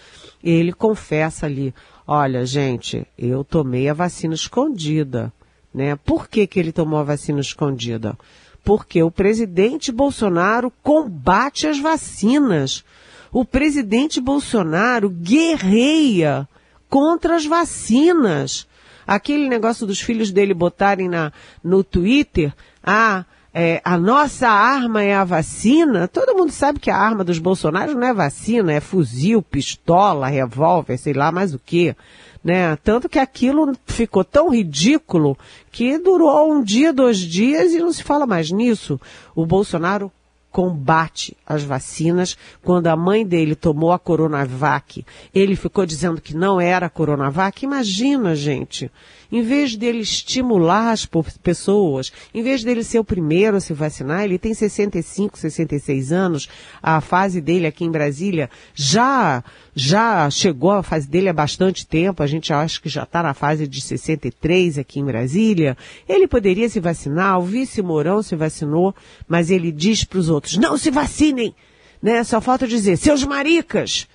Ele 0.44 0.72
confessa 0.72 1.46
ali, 1.46 1.74
olha, 2.06 2.44
gente, 2.44 3.06
eu 3.16 3.42
tomei 3.42 3.88
a 3.88 3.94
vacina 3.94 4.34
escondida. 4.34 5.32
Né? 5.72 5.96
Por 5.96 6.28
que, 6.28 6.46
que 6.46 6.60
ele 6.60 6.72
tomou 6.72 6.98
a 6.98 7.04
vacina 7.04 7.40
escondida? 7.40 8.18
Porque 8.62 9.02
o 9.02 9.10
presidente 9.10 9.90
Bolsonaro 9.90 10.70
combate 10.82 11.66
as 11.66 11.78
vacinas. 11.78 12.84
O 13.32 13.44
presidente 13.44 14.20
Bolsonaro 14.20 15.08
guerreia 15.08 16.46
contra 16.88 17.36
as 17.36 17.46
vacinas. 17.46 18.66
Aquele 19.06 19.48
negócio 19.48 19.86
dos 19.86 20.00
filhos 20.00 20.30
dele 20.30 20.52
botarem 20.52 21.08
na, 21.08 21.32
no 21.64 21.82
Twitter, 21.82 22.52
ah, 22.84 23.24
é, 23.52 23.80
a 23.84 23.96
nossa 23.96 24.48
arma 24.48 25.02
é 25.02 25.14
a 25.14 25.24
vacina, 25.24 26.06
todo 26.06 26.36
mundo 26.36 26.52
sabe 26.52 26.78
que 26.78 26.90
a 26.90 26.96
arma 26.96 27.24
dos 27.24 27.38
bolsonaros 27.38 27.94
não 27.94 28.06
é 28.06 28.12
vacina, 28.12 28.72
é 28.72 28.80
fuzil, 28.80 29.42
pistola, 29.42 30.28
revólver, 30.28 30.98
sei 30.98 31.14
lá 31.14 31.32
mais 31.32 31.54
o 31.54 31.58
que. 31.58 31.96
Né? 32.44 32.76
Tanto 32.76 33.08
que 33.08 33.18
aquilo 33.18 33.74
ficou 33.86 34.22
tão 34.22 34.50
ridículo 34.50 35.36
que 35.72 35.98
durou 35.98 36.52
um 36.52 36.62
dia, 36.62 36.92
dois 36.92 37.18
dias 37.18 37.72
e 37.72 37.78
não 37.78 37.92
se 37.92 38.02
fala 38.02 38.26
mais 38.26 38.50
nisso. 38.50 39.00
O 39.34 39.44
Bolsonaro 39.44 40.12
combate 40.50 41.36
as 41.46 41.62
vacinas. 41.62 42.36
Quando 42.62 42.86
a 42.86 42.96
mãe 42.96 43.26
dele 43.26 43.54
tomou 43.54 43.92
a 43.92 43.98
Coronavac, 43.98 45.04
ele 45.34 45.56
ficou 45.56 45.84
dizendo 45.84 46.20
que 46.20 46.36
não 46.36 46.60
era 46.60 46.88
Coronavac. 46.88 47.64
Imagina, 47.64 48.34
gente 48.34 48.90
em 49.30 49.42
vez 49.42 49.76
dele 49.76 50.00
estimular 50.00 50.90
as 50.90 51.06
pessoas, 51.42 52.12
em 52.32 52.42
vez 52.42 52.64
dele 52.64 52.82
ser 52.82 52.98
o 52.98 53.04
primeiro 53.04 53.56
a 53.56 53.60
se 53.60 53.72
vacinar, 53.72 54.24
ele 54.24 54.38
tem 54.38 54.54
65, 54.54 55.38
66 55.38 56.12
anos, 56.12 56.48
a 56.82 57.00
fase 57.00 57.40
dele 57.40 57.66
aqui 57.66 57.84
em 57.84 57.90
Brasília 57.90 58.50
já 58.74 59.42
já 59.74 60.28
chegou 60.28 60.72
a 60.72 60.82
fase 60.82 61.08
dele 61.08 61.28
há 61.28 61.32
bastante 61.32 61.86
tempo, 61.86 62.20
a 62.20 62.26
gente 62.26 62.52
acha 62.52 62.80
que 62.80 62.88
já 62.88 63.04
está 63.04 63.22
na 63.22 63.32
fase 63.32 63.66
de 63.68 63.80
63 63.80 64.76
aqui 64.76 64.98
em 64.98 65.04
Brasília. 65.04 65.76
Ele 66.08 66.26
poderia 66.26 66.68
se 66.68 66.80
vacinar, 66.80 67.38
o 67.38 67.44
vice 67.44 67.80
Mourão 67.80 68.20
se 68.20 68.34
vacinou, 68.34 68.92
mas 69.28 69.52
ele 69.52 69.70
diz 69.70 70.02
para 70.02 70.18
os 70.18 70.28
outros, 70.28 70.56
não 70.56 70.76
se 70.76 70.90
vacinem! 70.90 71.54
Né? 72.02 72.24
Só 72.24 72.40
falta 72.40 72.66
dizer, 72.66 72.96
seus 72.96 73.22
maricas! 73.22 74.08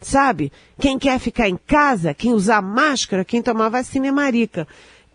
Sabe? 0.00 0.50
Quem 0.80 0.98
quer 0.98 1.18
ficar 1.18 1.48
em 1.48 1.58
casa, 1.66 2.14
quem 2.14 2.32
usar 2.32 2.62
máscara, 2.62 3.24
quem 3.24 3.42
tomar 3.42 3.68
vacina 3.68 4.06
é 4.06 4.12
marica. 4.12 4.66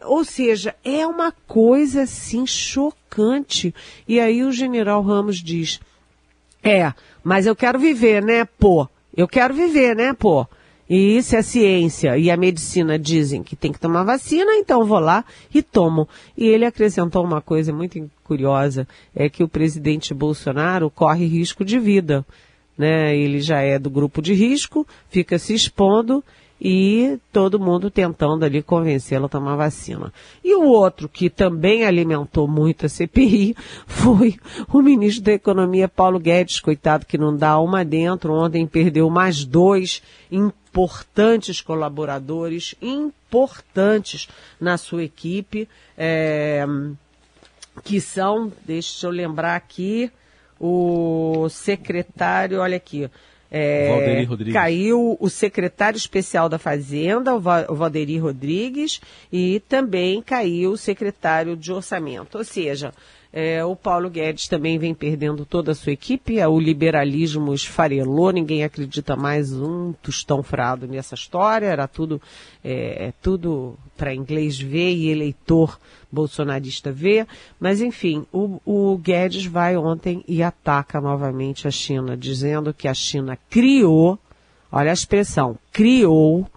Ou 0.04 0.24
seja, 0.24 0.76
é 0.84 1.06
uma 1.08 1.32
coisa 1.48 2.04
assim 2.04 2.46
chocante. 2.46 3.74
E 4.08 4.20
aí 4.20 4.44
o 4.44 4.52
general 4.52 5.02
Ramos 5.02 5.38
diz: 5.38 5.80
É, 6.64 6.94
mas 7.24 7.48
eu 7.48 7.56
quero 7.56 7.80
viver, 7.80 8.24
né, 8.24 8.46
pô? 8.46 8.88
Eu 9.16 9.28
quero 9.28 9.54
viver, 9.54 9.96
né, 9.96 10.14
pô? 10.14 10.46
E 10.88 11.20
se 11.24 11.36
a 11.36 11.42
ciência 11.42 12.16
e 12.16 12.30
a 12.30 12.38
medicina 12.38 13.00
dizem 13.00 13.42
que 13.42 13.56
tem 13.56 13.72
que 13.72 13.80
tomar 13.80 14.04
vacina, 14.04 14.52
então 14.54 14.86
vou 14.86 15.00
lá 15.00 15.26
e 15.52 15.64
tomo. 15.64 16.08
E 16.38 16.46
ele 16.46 16.64
acrescentou 16.64 17.24
uma 17.24 17.42
coisa 17.42 17.74
muito 17.74 18.08
curiosa, 18.24 18.88
é 19.16 19.28
que 19.28 19.44
o 19.44 19.48
presidente 19.48 20.14
Bolsonaro 20.14 20.92
corre 20.92 21.26
risco 21.26 21.66
de 21.66 21.80
vida 21.80 22.24
né? 22.78 23.16
Ele 23.16 23.40
já 23.40 23.62
é 23.62 23.80
do 23.80 23.90
grupo 23.90 24.22
de 24.22 24.34
risco, 24.34 24.88
fica 25.10 25.40
se 25.40 25.54
expondo 25.54 26.24
e 26.60 27.20
todo 27.32 27.60
mundo 27.60 27.92
tentando 27.92 28.46
ali 28.46 28.64
convencê-lo 28.64 29.26
a 29.26 29.30
tomar 29.30 29.56
vacina. 29.56 30.12
E 30.44 30.56
o 30.56 30.64
outro 30.64 31.10
que 31.10 31.30
também 31.30 31.86
alimentou 31.86 32.48
muito 32.48 32.86
a 32.86 32.90
CPI 32.90 33.56
foi 33.86 34.36
o 34.72 34.82
ministro 34.82 35.24
da 35.24 35.34
Economia 35.34 35.88
Paulo 35.88 36.20
Guedes, 36.20 36.60
coitado 36.60 37.06
que 37.06 37.18
não 37.18 37.36
dá 37.36 37.60
uma 37.60 37.84
dentro, 37.84 38.34
ontem 38.34 38.66
perdeu 38.66 39.10
mais 39.10 39.44
dois 39.44 40.02
importantes 40.32 41.62
colaboradores, 41.62 42.76
importantes 42.82 44.28
na 44.60 44.78
sua 44.78 45.04
equipe, 45.04 45.68
é, 45.98 46.66
que 47.84 48.00
são, 48.00 48.52
deixa 48.66 49.08
eu 49.08 49.12
lembrar 49.12 49.56
aqui, 49.56 50.10
o 50.60 51.48
secretário, 51.50 52.60
olha 52.60 52.78
aqui, 52.78 53.10
é, 53.52 54.26
caiu 54.52 55.16
o 55.20 55.30
secretário 55.30 55.98
especial 55.98 56.50
da 56.50 56.58
Fazenda, 56.58 57.36
o 57.36 57.40
Valderi 57.40 58.18
Rodrigues, 58.18 59.00
e 59.32 59.62
também 59.70 60.22
caiu 60.22 60.72
o 60.72 60.78
secretário 60.78 61.56
de 61.56 61.72
Orçamento. 61.72 62.38
Ou 62.38 62.44
seja, 62.44 62.94
é, 63.38 63.66
o 63.66 63.76
Paulo 63.76 64.10
Guedes 64.10 64.48
também 64.48 64.80
vem 64.80 64.94
perdendo 64.94 65.46
toda 65.46 65.74
a 65.74 65.76
sua 65.76 65.92
equipe, 65.92 66.40
é, 66.40 66.48
o 66.48 66.58
liberalismo 66.58 67.54
esfarelou, 67.54 68.32
ninguém 68.32 68.64
acredita 68.64 69.14
mais 69.18 69.52
um 69.52 69.92
tostão 70.02 70.42
frado 70.42 70.88
nessa 70.88 71.16
história, 71.16 71.66
era 71.66 71.86
tudo, 71.86 72.22
é, 72.64 73.08
é 73.08 73.14
tudo 73.22 73.78
para 73.98 74.16
inglês 74.16 74.58
ver 74.58 74.94
e 74.94 75.10
eleitor 75.10 75.78
bolsonarista 76.10 76.94
ver, 76.94 77.28
mas 77.60 77.82
enfim, 77.82 78.26
o, 78.32 78.62
o 78.66 78.98
Guedes 78.98 79.46
vai 79.46 79.76
ontem 79.76 80.24
e 80.26 80.42
ataca 80.42 81.02
novamente 81.02 81.68
a 81.68 81.72
China, 81.72 82.16
dizendo 82.16 82.74
que 82.74 82.88
a 82.88 82.94
China 82.94 83.38
criou, 83.50 84.18
olha 84.72 84.92
a 84.92 84.94
expressão, 84.94 85.58
criou 85.74 86.50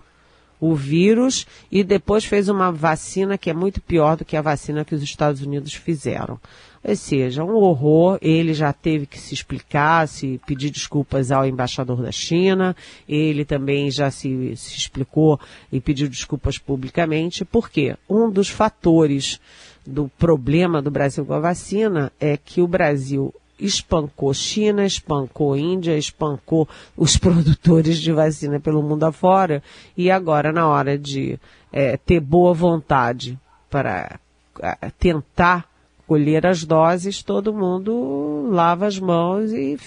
o 0.60 0.74
vírus 0.74 1.46
e 1.70 1.84
depois 1.84 2.24
fez 2.24 2.48
uma 2.48 2.72
vacina 2.72 3.38
que 3.38 3.50
é 3.50 3.54
muito 3.54 3.80
pior 3.80 4.16
do 4.16 4.24
que 4.24 4.36
a 4.36 4.42
vacina 4.42 4.84
que 4.84 4.94
os 4.94 5.02
Estados 5.02 5.42
Unidos 5.42 5.74
fizeram. 5.74 6.38
Ou 6.82 6.96
seja, 6.96 7.44
um 7.44 7.56
horror. 7.56 8.18
Ele 8.22 8.54
já 8.54 8.72
teve 8.72 9.06
que 9.06 9.18
se 9.18 9.34
explicar, 9.34 10.06
se 10.08 10.40
pedir 10.46 10.70
desculpas 10.70 11.30
ao 11.30 11.46
embaixador 11.46 12.02
da 12.02 12.12
China. 12.12 12.74
Ele 13.08 13.44
também 13.44 13.90
já 13.90 14.10
se, 14.10 14.54
se 14.56 14.76
explicou 14.76 15.40
e 15.72 15.80
pediu 15.80 16.08
desculpas 16.08 16.58
publicamente. 16.58 17.44
Por 17.44 17.68
quê? 17.68 17.96
Um 18.08 18.30
dos 18.30 18.48
fatores 18.48 19.40
do 19.86 20.08
problema 20.18 20.82
do 20.82 20.90
Brasil 20.90 21.24
com 21.24 21.32
a 21.32 21.40
vacina 21.40 22.12
é 22.20 22.36
que 22.36 22.60
o 22.60 22.68
Brasil 22.68 23.34
espancou 23.58 24.32
China, 24.32 24.84
espancou 24.84 25.56
Índia, 25.56 25.96
espancou 25.96 26.68
os 26.96 27.16
produtores 27.18 27.98
de 27.98 28.12
vacina 28.12 28.60
pelo 28.60 28.82
mundo 28.82 29.04
afora 29.04 29.62
e 29.96 30.10
agora 30.10 30.52
na 30.52 30.68
hora 30.68 30.98
de 30.98 31.38
é, 31.72 31.96
ter 31.96 32.20
boa 32.20 32.54
vontade 32.54 33.38
para 33.68 34.18
é, 34.60 34.90
tentar 34.98 35.68
colher 36.06 36.46
as 36.46 36.64
doses, 36.64 37.22
todo 37.22 37.52
mundo 37.52 38.48
lava 38.50 38.86
as 38.86 38.98
mãos 38.98 39.52
e 39.52 39.78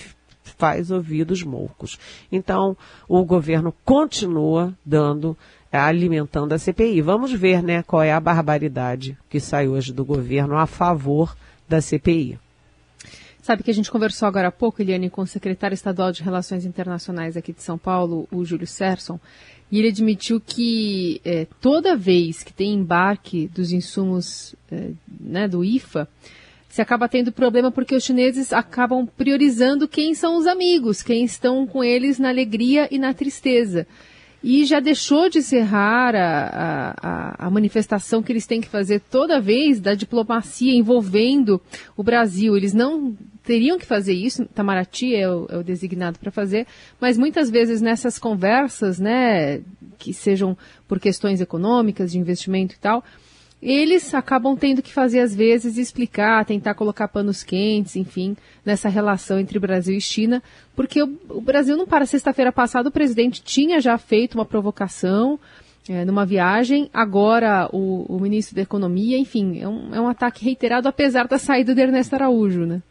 faz 0.43 0.91
ouvidos 0.91 1.41
moucos. 1.41 1.97
Então, 2.31 2.77
o 3.07 3.25
governo 3.25 3.73
continua 3.83 4.71
dando, 4.85 5.35
alimentando 5.71 6.53
a 6.53 6.59
CPI. 6.59 7.01
Vamos 7.01 7.31
ver, 7.31 7.63
né, 7.63 7.81
qual 7.81 8.03
é 8.03 8.13
a 8.13 8.19
barbaridade 8.19 9.17
que 9.27 9.39
sai 9.39 9.67
hoje 9.67 9.91
do 9.91 10.05
governo 10.05 10.55
a 10.57 10.67
favor 10.67 11.35
da 11.67 11.81
CPI. 11.81 12.37
Sabe 13.41 13.63
que 13.63 13.71
a 13.71 13.74
gente 13.74 13.89
conversou 13.89 14.27
agora 14.27 14.50
há 14.50 14.51
pouco, 14.51 14.81
Eliane, 14.81 15.10
com 15.10 15.24
o 15.24 15.27
secretário 15.27 15.74
estadual 15.74 16.12
de 16.12 16.21
Relações 16.21 16.63
Internacionais 16.63 17.36
aqui 17.36 17.51
de 17.51 17.63
São 17.63 17.75
Paulo, 17.75 18.27
o 18.31 18.45
Júlio 18.45 18.67
Serson, 18.67 19.19
e 19.71 19.79
ele 19.79 19.88
admitiu 19.88 20.39
que 20.39 21.19
é, 21.25 21.48
toda 21.60 21.95
vez 21.95 22.43
que 22.43 22.53
tem 22.53 22.74
embarque 22.74 23.48
dos 23.48 23.71
insumos 23.71 24.53
é, 24.71 24.91
né, 25.19 25.48
do 25.48 25.63
IFA, 25.63 26.07
se 26.69 26.81
acaba 26.81 27.10
tendo 27.10 27.31
problema 27.31 27.71
porque 27.71 27.95
os 27.95 28.03
chineses 28.03 28.53
acabam 28.53 29.07
priorizando 29.07 29.88
quem 29.88 30.13
são 30.13 30.38
os 30.38 30.45
amigos, 30.45 31.01
quem 31.01 31.24
estão 31.24 31.65
com 31.65 31.83
eles 31.83 32.19
na 32.19 32.29
alegria 32.29 32.88
e 32.91 33.00
na 33.00 33.13
tristeza. 33.13 33.88
E 34.43 34.65
já 34.65 34.79
deixou 34.79 35.29
de 35.29 35.41
ser 35.41 35.62
rara 35.62 36.95
a, 37.01 37.48
a, 37.48 37.50
manifestação 37.50 38.24
que 38.24 38.31
eles 38.31 38.48
têm 38.48 38.60
que 38.60 38.67
fazer 38.67 39.00
toda 39.00 39.39
vez 39.39 39.79
da 39.79 39.93
diplomacia 39.93 40.74
envolvendo 40.74 41.62
o 41.95 42.03
Brasil. 42.03 42.57
Eles 42.57 42.74
não 42.74 43.15
teriam 43.43 43.77
que 43.77 43.86
fazer 43.86 44.13
isso, 44.13 44.43
Itamaraty 44.43 45.15
é 45.15 45.29
o, 45.29 45.48
é 45.50 45.57
o 45.57 45.63
designado 45.63 46.17
para 46.17 46.31
fazer, 46.31 46.65
mas 47.00 47.17
muitas 47.17 47.50
vezes 47.50 47.81
nessas 47.81 48.17
conversas, 48.17 49.00
né, 49.00 49.62
que 49.98 50.13
sejam 50.13 50.57
por 50.88 51.00
questões 51.00 51.41
econômicas, 51.41 52.12
de 52.12 52.19
investimento 52.19 52.75
e 52.75 52.79
tal, 52.79 53.03
eles 53.61 54.13
acabam 54.13 54.55
tendo 54.55 54.81
que 54.81 54.91
fazer 54.91 55.19
às 55.19 55.35
vezes 55.35 55.77
explicar, 55.77 56.43
tentar 56.45 56.73
colocar 56.73 57.07
panos 57.07 57.43
quentes, 57.43 57.95
enfim, 57.95 58.35
nessa 58.65 58.89
relação 58.89 59.39
entre 59.39 59.59
Brasil 59.59 59.95
e 59.95 60.01
China, 60.01 60.41
porque 60.75 61.03
o, 61.03 61.17
o 61.29 61.41
Brasil 61.41 61.77
não 61.77 61.85
para. 61.85 62.05
Sexta-feira 62.05 62.51
passada 62.51 62.89
o 62.89 62.91
presidente 62.91 63.41
tinha 63.43 63.79
já 63.79 63.97
feito 63.97 64.33
uma 64.35 64.45
provocação 64.45 65.39
é, 65.87 66.05
numa 66.05 66.25
viagem, 66.25 66.89
agora 66.93 67.69
o, 67.71 68.05
o, 68.07 68.19
ministro 68.19 68.55
da 68.55 68.61
Economia, 68.61 69.17
enfim, 69.17 69.59
é 69.59 69.67
um, 69.67 69.95
é 69.95 70.01
um 70.01 70.07
ataque 70.07 70.43
reiterado 70.43 70.87
apesar 70.87 71.27
da 71.27 71.37
saída 71.37 71.73
de 71.73 71.81
Ernesto 71.81 72.15
Araújo, 72.15 72.65
né? 72.65 72.81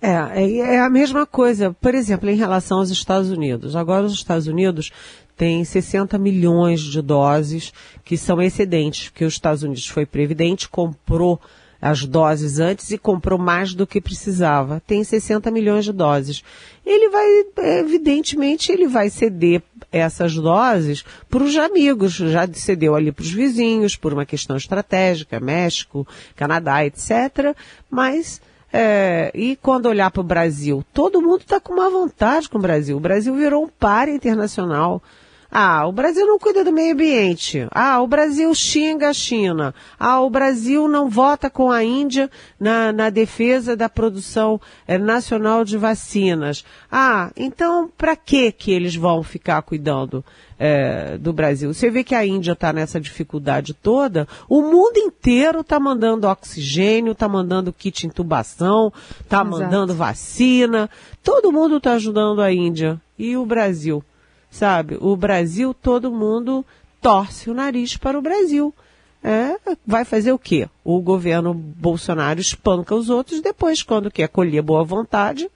É, 0.00 0.10
é, 0.10 0.58
é 0.74 0.80
a 0.80 0.90
mesma 0.90 1.26
coisa, 1.26 1.72
por 1.80 1.94
exemplo, 1.94 2.28
em 2.28 2.36
relação 2.36 2.78
aos 2.78 2.90
Estados 2.90 3.30
Unidos. 3.30 3.76
Agora 3.76 4.06
os 4.06 4.12
Estados 4.12 4.46
Unidos 4.46 4.90
tem 5.38 5.64
60 5.64 6.18
milhões 6.18 6.80
de 6.80 7.00
doses 7.00 7.72
que 8.04 8.16
são 8.16 8.42
excedentes, 8.42 9.08
porque 9.08 9.24
os 9.24 9.34
Estados 9.34 9.62
Unidos 9.62 9.86
foi 9.86 10.04
previdente, 10.04 10.68
comprou 10.68 11.40
as 11.80 12.04
doses 12.04 12.58
antes 12.58 12.90
e 12.90 12.98
comprou 12.98 13.38
mais 13.38 13.72
do 13.72 13.86
que 13.86 14.00
precisava. 14.00 14.82
Tem 14.84 15.04
60 15.04 15.48
milhões 15.52 15.84
de 15.84 15.92
doses. 15.92 16.42
Ele 16.84 17.08
vai, 17.08 17.78
evidentemente, 17.78 18.72
ele 18.72 18.88
vai 18.88 19.08
ceder 19.08 19.62
essas 19.92 20.34
doses 20.34 21.04
para 21.30 21.44
os 21.44 21.56
amigos. 21.56 22.14
Já 22.14 22.48
cedeu 22.52 22.96
ali 22.96 23.12
para 23.12 23.22
os 23.22 23.30
vizinhos, 23.30 23.94
por 23.94 24.12
uma 24.12 24.26
questão 24.26 24.56
estratégica, 24.56 25.38
México, 25.38 26.04
Canadá, 26.34 26.84
etc. 26.84 27.54
Mas 27.88 28.40
é, 28.72 29.30
e 29.34 29.56
quando 29.56 29.86
olhar 29.86 30.10
para 30.10 30.20
o 30.20 30.24
Brasil, 30.24 30.84
todo 30.92 31.22
mundo 31.22 31.40
está 31.40 31.60
com 31.60 31.72
uma 31.72 31.88
vontade 31.88 32.48
com 32.48 32.58
o 32.58 32.62
Brasil. 32.62 32.96
O 32.96 33.00
Brasil 33.00 33.34
virou 33.34 33.64
um 33.64 33.68
par 33.68 34.08
internacional. 34.08 35.02
Ah, 35.50 35.86
o 35.86 35.92
Brasil 35.92 36.26
não 36.26 36.38
cuida 36.38 36.62
do 36.62 36.70
meio 36.70 36.92
ambiente. 36.92 37.66
Ah, 37.70 38.02
o 38.02 38.06
Brasil 38.06 38.54
xinga 38.54 39.08
a 39.08 39.14
China. 39.14 39.74
Ah, 39.98 40.20
o 40.20 40.28
Brasil 40.28 40.86
não 40.86 41.08
vota 41.08 41.48
com 41.48 41.70
a 41.70 41.82
Índia 41.82 42.30
na, 42.60 42.92
na 42.92 43.08
defesa 43.08 43.74
da 43.74 43.88
produção 43.88 44.60
é, 44.86 44.98
nacional 44.98 45.64
de 45.64 45.78
vacinas. 45.78 46.64
Ah, 46.92 47.30
então 47.34 47.90
para 47.96 48.14
que 48.14 48.52
que 48.52 48.70
eles 48.70 48.94
vão 48.94 49.22
ficar 49.22 49.62
cuidando 49.62 50.22
é, 50.58 51.16
do 51.16 51.32
Brasil? 51.32 51.72
Você 51.72 51.88
vê 51.88 52.04
que 52.04 52.14
a 52.14 52.26
Índia 52.26 52.52
está 52.52 52.70
nessa 52.70 53.00
dificuldade 53.00 53.72
toda. 53.72 54.28
O 54.50 54.60
mundo 54.60 54.98
inteiro 54.98 55.60
está 55.60 55.80
mandando 55.80 56.28
oxigênio, 56.28 57.12
está 57.12 57.26
mandando 57.26 57.72
kit 57.72 58.06
intubação, 58.06 58.92
está 59.22 59.42
mandando 59.42 59.94
vacina. 59.94 60.90
Todo 61.22 61.50
mundo 61.50 61.78
está 61.78 61.92
ajudando 61.92 62.42
a 62.42 62.52
Índia. 62.52 63.00
E 63.18 63.34
o 63.34 63.46
Brasil? 63.46 64.04
Sabe? 64.50 64.96
O 65.00 65.16
Brasil, 65.16 65.74
todo 65.74 66.10
mundo 66.10 66.64
torce 67.00 67.50
o 67.50 67.54
nariz 67.54 67.96
para 67.96 68.18
o 68.18 68.22
Brasil. 68.22 68.74
É, 69.22 69.56
vai 69.86 70.04
fazer 70.04 70.32
o 70.32 70.38
quê? 70.38 70.68
O 70.84 71.00
governo 71.00 71.52
Bolsonaro 71.52 72.40
espanca 72.40 72.94
os 72.94 73.10
outros, 73.10 73.40
depois, 73.40 73.82
quando 73.82 74.10
quer 74.10 74.28
colher 74.28 74.62
boa 74.62 74.84
vontade, 74.84 75.50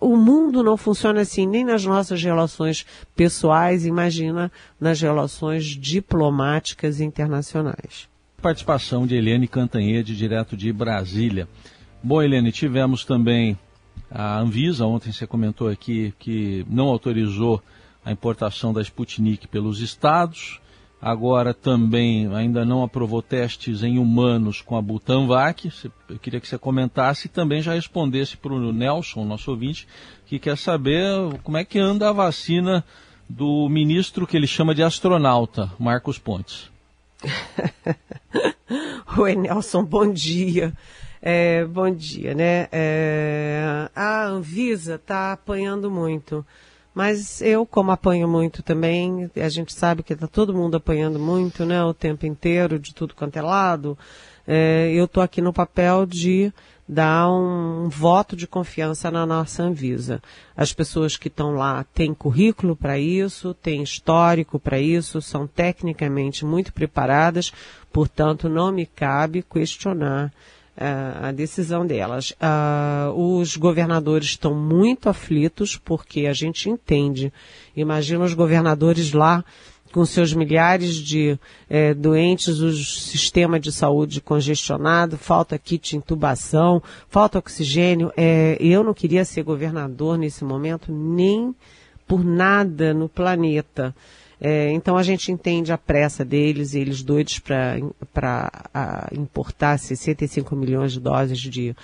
o 0.00 0.16
mundo 0.16 0.62
não 0.62 0.76
funciona 0.76 1.20
assim, 1.20 1.46
nem 1.46 1.64
nas 1.64 1.84
nossas 1.84 2.22
relações 2.22 2.86
pessoais, 3.14 3.86
imagina 3.86 4.50
nas 4.80 5.00
relações 5.00 5.64
diplomáticas 5.64 7.00
internacionais. 7.00 8.08
Participação 8.40 9.06
de 9.06 9.14
Eliane 9.14 9.46
Cantanhede, 9.46 10.16
direto 10.16 10.56
de 10.56 10.72
Brasília. 10.72 11.48
Bom, 12.02 12.20
Eliane, 12.20 12.50
tivemos 12.50 13.04
também 13.04 13.56
a 14.10 14.40
Anvisa, 14.40 14.84
ontem 14.84 15.12
você 15.12 15.26
comentou 15.26 15.68
aqui 15.68 16.12
que 16.18 16.66
não 16.68 16.88
autorizou 16.88 17.62
a 18.04 18.10
importação 18.10 18.72
da 18.72 18.80
Sputnik 18.82 19.46
pelos 19.48 19.80
estados. 19.80 20.60
Agora 21.00 21.52
também 21.52 22.32
ainda 22.32 22.64
não 22.64 22.84
aprovou 22.84 23.20
testes 23.20 23.82
em 23.82 23.98
humanos 23.98 24.60
com 24.60 24.76
a 24.76 24.82
Butanvac. 24.82 25.68
Eu 26.08 26.18
queria 26.18 26.40
que 26.40 26.46
você 26.46 26.56
comentasse 26.56 27.26
e 27.26 27.30
também 27.30 27.60
já 27.60 27.74
respondesse 27.74 28.36
para 28.36 28.52
o 28.52 28.72
Nelson, 28.72 29.24
nosso 29.24 29.50
ouvinte, 29.50 29.88
que 30.26 30.38
quer 30.38 30.56
saber 30.56 31.04
como 31.42 31.56
é 31.56 31.64
que 31.64 31.78
anda 31.78 32.08
a 32.08 32.12
vacina 32.12 32.84
do 33.28 33.68
ministro 33.68 34.26
que 34.26 34.36
ele 34.36 34.46
chama 34.46 34.74
de 34.74 34.82
astronauta, 34.82 35.72
Marcos 35.76 36.18
Pontes. 36.18 36.70
Oi, 39.18 39.34
Nelson, 39.34 39.84
bom 39.84 40.12
dia. 40.12 40.72
É, 41.20 41.64
bom 41.64 41.90
dia, 41.90 42.34
né? 42.34 42.68
É, 42.70 43.88
a 43.94 44.24
Anvisa 44.26 44.96
está 44.96 45.32
apanhando 45.32 45.90
muito. 45.90 46.44
Mas 46.94 47.40
eu, 47.40 47.64
como 47.64 47.90
apanho 47.90 48.28
muito 48.28 48.62
também, 48.62 49.30
a 49.36 49.48
gente 49.48 49.72
sabe 49.72 50.02
que 50.02 50.12
está 50.12 50.26
todo 50.26 50.54
mundo 50.54 50.76
apanhando 50.76 51.18
muito, 51.18 51.64
né, 51.64 51.82
o 51.82 51.94
tempo 51.94 52.26
inteiro, 52.26 52.78
de 52.78 52.94
tudo 52.94 53.14
quanto 53.14 53.36
é 53.36 53.42
lado. 53.42 53.96
É, 54.46 54.92
eu 54.92 55.06
estou 55.06 55.22
aqui 55.22 55.40
no 55.40 55.52
papel 55.52 56.04
de 56.04 56.52
dar 56.86 57.30
um, 57.30 57.84
um, 57.84 57.88
voto 57.88 58.36
de 58.36 58.46
confiança 58.46 59.10
na 59.10 59.24
nossa 59.24 59.62
Anvisa. 59.62 60.20
As 60.54 60.72
pessoas 60.72 61.16
que 61.16 61.28
estão 61.28 61.54
lá 61.54 61.84
têm 61.94 62.12
currículo 62.12 62.76
para 62.76 62.98
isso, 62.98 63.54
têm 63.54 63.82
histórico 63.82 64.58
para 64.58 64.78
isso, 64.78 65.22
são 65.22 65.46
tecnicamente 65.46 66.44
muito 66.44 66.72
preparadas, 66.72 67.52
portanto 67.90 68.48
não 68.48 68.70
me 68.70 68.84
cabe 68.84 69.42
questionar 69.42 70.30
a 70.76 71.32
decisão 71.32 71.86
delas. 71.86 72.32
Os 73.14 73.56
governadores 73.56 74.28
estão 74.28 74.54
muito 74.54 75.08
aflitos 75.08 75.76
porque 75.76 76.26
a 76.26 76.32
gente 76.32 76.70
entende. 76.70 77.32
Imagina 77.76 78.24
os 78.24 78.34
governadores 78.34 79.12
lá 79.12 79.44
com 79.92 80.06
seus 80.06 80.32
milhares 80.32 80.94
de 80.94 81.38
é, 81.68 81.92
doentes, 81.92 82.60
o 82.60 82.72
sistema 82.72 83.60
de 83.60 83.70
saúde 83.70 84.22
congestionado, 84.22 85.18
falta 85.18 85.58
kit 85.58 85.90
de 85.90 85.96
intubação, 85.98 86.82
falta 87.08 87.38
oxigênio. 87.38 88.10
É, 88.16 88.56
eu 88.58 88.82
não 88.82 88.94
queria 88.94 89.24
ser 89.24 89.42
governador 89.42 90.16
nesse 90.16 90.44
momento 90.44 90.90
nem 90.90 91.54
por 92.08 92.24
nada 92.24 92.94
no 92.94 93.08
planeta. 93.08 93.94
É, 94.44 94.72
então 94.72 94.96
a 94.96 95.04
gente 95.04 95.30
entende 95.30 95.72
a 95.72 95.78
pressa 95.78 96.24
deles, 96.24 96.74
eles 96.74 97.00
doidos 97.00 97.38
para 97.38 97.78
importar 99.12 99.78
65 99.78 100.56
milhões 100.56 100.94
de 100.94 100.98
doses 100.98 101.38
de, 101.38 101.76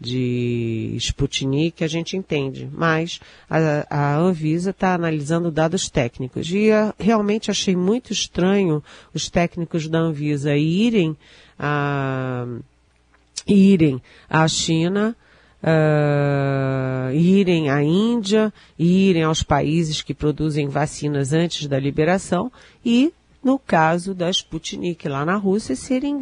de 0.00 0.94
Sputnik, 0.96 1.82
a 1.82 1.88
gente 1.88 2.16
entende. 2.16 2.68
Mas 2.72 3.18
a, 3.50 3.86
a 3.90 4.16
Anvisa 4.16 4.70
está 4.70 4.94
analisando 4.94 5.50
dados 5.50 5.90
técnicos. 5.90 6.48
E 6.52 6.66
eu 6.66 6.94
realmente 7.00 7.50
achei 7.50 7.74
muito 7.74 8.12
estranho 8.12 8.80
os 9.12 9.28
técnicos 9.28 9.88
da 9.88 9.98
Anvisa 9.98 10.56
irem 10.56 11.16
a, 11.58 12.46
irem 13.44 14.00
à 14.30 14.46
China 14.46 15.16
uh, 15.64 17.14
irem 17.14 17.70
à 17.70 17.82
Índia, 17.82 18.52
irem 18.78 19.22
aos 19.22 19.42
países 19.42 20.02
que 20.02 20.12
produzem 20.12 20.68
vacinas 20.68 21.32
antes 21.32 21.66
da 21.66 21.78
liberação 21.78 22.52
e, 22.84 23.12
no 23.42 23.58
caso 23.58 24.14
da 24.14 24.28
Sputnik 24.30 25.08
lá 25.08 25.24
na 25.24 25.36
Rússia, 25.36 25.74
serem 25.74 26.20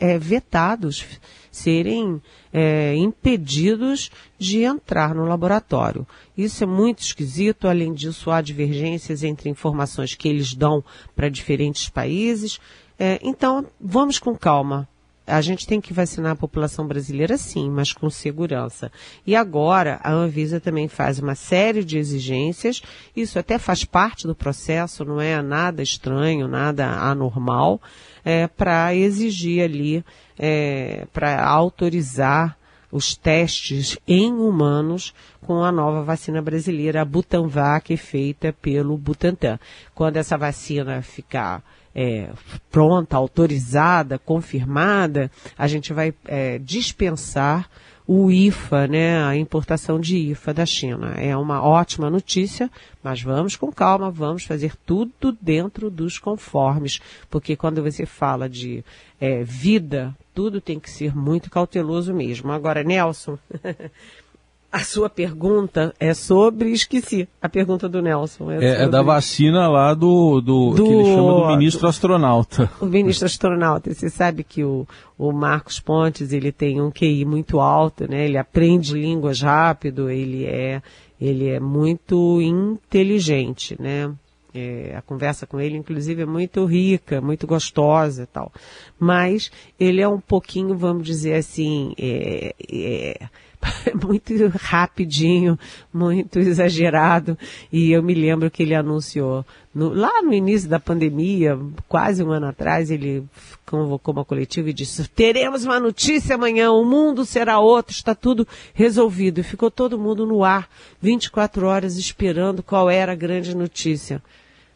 é, 0.00 0.18
vetados, 0.18 1.04
serem 1.50 2.20
é, 2.52 2.94
impedidos 2.96 4.10
de 4.38 4.62
entrar 4.62 5.14
no 5.14 5.24
laboratório. 5.24 6.06
Isso 6.36 6.64
é 6.64 6.66
muito 6.66 7.00
esquisito. 7.00 7.68
Além 7.68 7.92
disso, 7.92 8.30
há 8.30 8.40
divergências 8.40 9.22
entre 9.22 9.50
informações 9.50 10.14
que 10.14 10.28
eles 10.28 10.54
dão 10.54 10.82
para 11.14 11.28
diferentes 11.28 11.88
países. 11.88 12.58
É, 12.98 13.18
então, 13.22 13.66
vamos 13.80 14.18
com 14.18 14.36
calma 14.36 14.88
a 15.28 15.40
gente 15.40 15.66
tem 15.66 15.80
que 15.80 15.92
vacinar 15.92 16.32
a 16.32 16.36
população 16.36 16.86
brasileira 16.86 17.36
sim, 17.36 17.70
mas 17.70 17.92
com 17.92 18.10
segurança. 18.10 18.90
E 19.26 19.36
agora 19.36 20.00
a 20.02 20.10
Anvisa 20.10 20.58
também 20.58 20.88
faz 20.88 21.18
uma 21.18 21.34
série 21.34 21.84
de 21.84 21.98
exigências, 21.98 22.82
isso 23.14 23.38
até 23.38 23.58
faz 23.58 23.84
parte 23.84 24.26
do 24.26 24.34
processo, 24.34 25.04
não 25.04 25.20
é 25.20 25.40
nada 25.40 25.82
estranho, 25.82 26.48
nada 26.48 26.88
anormal, 26.88 27.80
é, 28.24 28.48
para 28.48 28.94
exigir 28.94 29.62
ali, 29.62 30.04
é, 30.38 31.06
para 31.12 31.46
autorizar 31.46 32.57
os 32.90 33.14
testes 33.14 33.98
em 34.06 34.32
humanos 34.32 35.14
com 35.40 35.62
a 35.62 35.70
nova 35.70 36.02
vacina 36.02 36.40
brasileira, 36.40 37.02
a 37.02 37.04
Butanvac, 37.04 37.96
feita 37.96 38.52
pelo 38.52 38.96
Butantan. 38.96 39.58
Quando 39.94 40.16
essa 40.16 40.36
vacina 40.36 41.02
ficar 41.02 41.62
é, 41.94 42.30
pronta, 42.70 43.16
autorizada, 43.16 44.18
confirmada, 44.18 45.30
a 45.56 45.66
gente 45.66 45.92
vai 45.92 46.14
é, 46.26 46.58
dispensar 46.58 47.68
o 48.10 48.30
IFA, 48.30 48.86
né, 48.86 49.22
a 49.22 49.36
importação 49.36 50.00
de 50.00 50.16
IFA 50.16 50.54
da 50.54 50.64
China. 50.64 51.12
É 51.18 51.36
uma 51.36 51.62
ótima 51.62 52.08
notícia, 52.08 52.70
mas 53.02 53.20
vamos 53.20 53.54
com 53.54 53.70
calma, 53.70 54.10
vamos 54.10 54.44
fazer 54.44 54.74
tudo 54.86 55.36
dentro 55.38 55.90
dos 55.90 56.18
conformes, 56.18 57.02
porque 57.28 57.54
quando 57.54 57.82
você 57.82 58.06
fala 58.06 58.48
de 58.48 58.82
é, 59.20 59.44
vida, 59.44 60.16
tudo 60.34 60.58
tem 60.58 60.80
que 60.80 60.88
ser 60.88 61.14
muito 61.14 61.50
cauteloso 61.50 62.14
mesmo. 62.14 62.50
Agora, 62.50 62.82
Nelson, 62.82 63.38
A 64.70 64.80
sua 64.80 65.08
pergunta 65.08 65.94
é 65.98 66.12
sobre. 66.12 66.70
Esqueci 66.72 67.26
a 67.40 67.48
pergunta 67.48 67.88
do 67.88 68.02
Nelson. 68.02 68.50
É, 68.50 68.56
é, 68.56 68.58
sobre... 68.58 68.84
é 68.84 68.88
da 68.88 69.02
vacina 69.02 69.66
lá 69.66 69.94
do, 69.94 70.42
do, 70.42 70.74
do, 70.74 70.84
que 70.84 70.90
ele 70.90 71.04
chama 71.06 71.32
do 71.32 71.46
ministro 71.46 71.80
do, 71.80 71.86
astronauta. 71.88 72.70
O 72.78 72.84
ministro 72.84 73.24
astronauta. 73.24 73.94
Você 73.94 74.10
sabe 74.10 74.44
que 74.44 74.62
o, 74.62 74.86
o 75.16 75.32
Marcos 75.32 75.80
Pontes 75.80 76.34
ele 76.34 76.52
tem 76.52 76.82
um 76.82 76.90
QI 76.90 77.24
muito 77.24 77.60
alto, 77.60 78.06
né? 78.10 78.26
Ele 78.26 78.36
aprende 78.36 78.92
línguas 78.92 79.40
rápido, 79.40 80.10
ele 80.10 80.44
é, 80.44 80.82
ele 81.18 81.48
é 81.48 81.58
muito 81.58 82.38
inteligente, 82.42 83.74
né? 83.80 84.12
É, 84.54 84.94
a 84.96 85.00
conversa 85.00 85.46
com 85.46 85.58
ele, 85.58 85.78
inclusive, 85.78 86.22
é 86.22 86.26
muito 86.26 86.64
rica, 86.66 87.22
muito 87.22 87.46
gostosa 87.46 88.24
e 88.24 88.26
tal. 88.26 88.52
Mas 88.98 89.50
ele 89.80 90.02
é 90.02 90.08
um 90.08 90.20
pouquinho, 90.20 90.76
vamos 90.76 91.06
dizer 91.06 91.34
assim, 91.34 91.94
é, 91.98 92.54
é 92.70 93.28
muito 94.06 94.32
rapidinho, 94.56 95.58
muito 95.92 96.38
exagerado. 96.38 97.36
E 97.72 97.90
eu 97.92 98.02
me 98.02 98.14
lembro 98.14 98.50
que 98.50 98.62
ele 98.62 98.74
anunciou, 98.74 99.44
no, 99.74 99.92
lá 99.92 100.22
no 100.22 100.32
início 100.32 100.68
da 100.68 100.80
pandemia, 100.80 101.58
quase 101.86 102.22
um 102.22 102.30
ano 102.30 102.46
atrás, 102.46 102.90
ele 102.90 103.24
convocou 103.66 104.12
uma 104.12 104.24
coletiva 104.24 104.70
e 104.70 104.72
disse: 104.72 105.06
Teremos 105.08 105.64
uma 105.64 105.80
notícia 105.80 106.34
amanhã, 106.34 106.70
o 106.70 106.84
mundo 106.84 107.24
será 107.24 107.58
outro, 107.58 107.92
está 107.92 108.14
tudo 108.14 108.46
resolvido. 108.74 109.40
E 109.40 109.44
ficou 109.44 109.70
todo 109.70 109.98
mundo 109.98 110.26
no 110.26 110.44
ar, 110.44 110.68
24 111.00 111.66
horas, 111.66 111.96
esperando 111.96 112.62
qual 112.62 112.88
era 112.88 113.12
a 113.12 113.16
grande 113.16 113.56
notícia. 113.56 114.22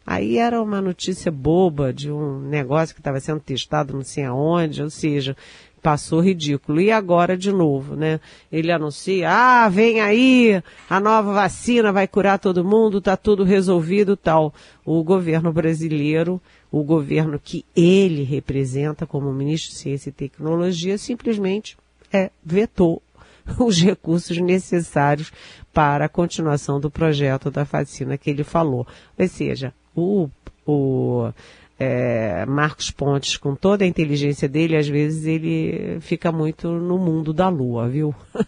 Aí 0.05 0.37
era 0.37 0.61
uma 0.61 0.81
notícia 0.81 1.31
boba 1.31 1.93
de 1.93 2.11
um 2.11 2.39
negócio 2.39 2.93
que 2.93 2.99
estava 2.99 3.21
sendo 3.21 3.39
testado 3.39 3.93
não 3.93 4.03
sei 4.03 4.25
aonde, 4.25 4.83
ou 4.83 4.89
seja, 4.89 5.35
passou 5.83 6.21
ridículo. 6.21 6.79
E 6.79 6.89
agora 6.89 7.37
de 7.37 7.51
novo, 7.51 7.95
né? 7.95 8.21
Ele 8.49 8.71
anuncia, 8.71 9.29
ah, 9.29 9.67
vem 9.67 9.99
aí, 9.99 10.63
a 10.89 10.99
nova 10.99 11.33
vacina 11.33 11.91
vai 11.91 12.07
curar 12.07 12.39
todo 12.39 12.63
mundo, 12.63 13.01
tá 13.01 13.17
tudo 13.17 13.43
resolvido, 13.43 14.15
tal. 14.15 14.53
O 14.85 15.03
governo 15.03 15.51
brasileiro, 15.51 16.41
o 16.71 16.81
governo 16.83 17.37
que 17.37 17.65
ele 17.75 18.23
representa 18.23 19.05
como 19.05 19.31
ministro 19.33 19.71
de 19.71 19.77
Ciência 19.77 20.09
e 20.09 20.13
Tecnologia, 20.13 20.97
simplesmente 20.97 21.77
é, 22.11 22.31
vetou 22.43 23.01
os 23.59 23.81
recursos 23.81 24.37
necessários 24.37 25.31
para 25.73 26.05
a 26.05 26.09
continuação 26.09 26.79
do 26.79 26.89
projeto 26.89 27.51
da 27.51 27.63
vacina 27.63 28.17
que 28.17 28.29
ele 28.29 28.43
falou. 28.45 28.87
Ou 29.19 29.27
seja, 29.27 29.73
o, 29.93 30.29
o 30.65 31.29
é, 31.83 32.45
Marcos 32.45 32.89
Pontes, 32.89 33.37
com 33.37 33.55
toda 33.55 33.83
a 33.83 33.87
inteligência 33.87 34.47
dele, 34.47 34.77
às 34.77 34.87
vezes 34.87 35.25
ele 35.25 35.97
fica 35.99 36.31
muito 36.31 36.69
no 36.69 36.97
mundo 36.97 37.33
da 37.33 37.49
lua, 37.49 37.89
viu? 37.89 38.15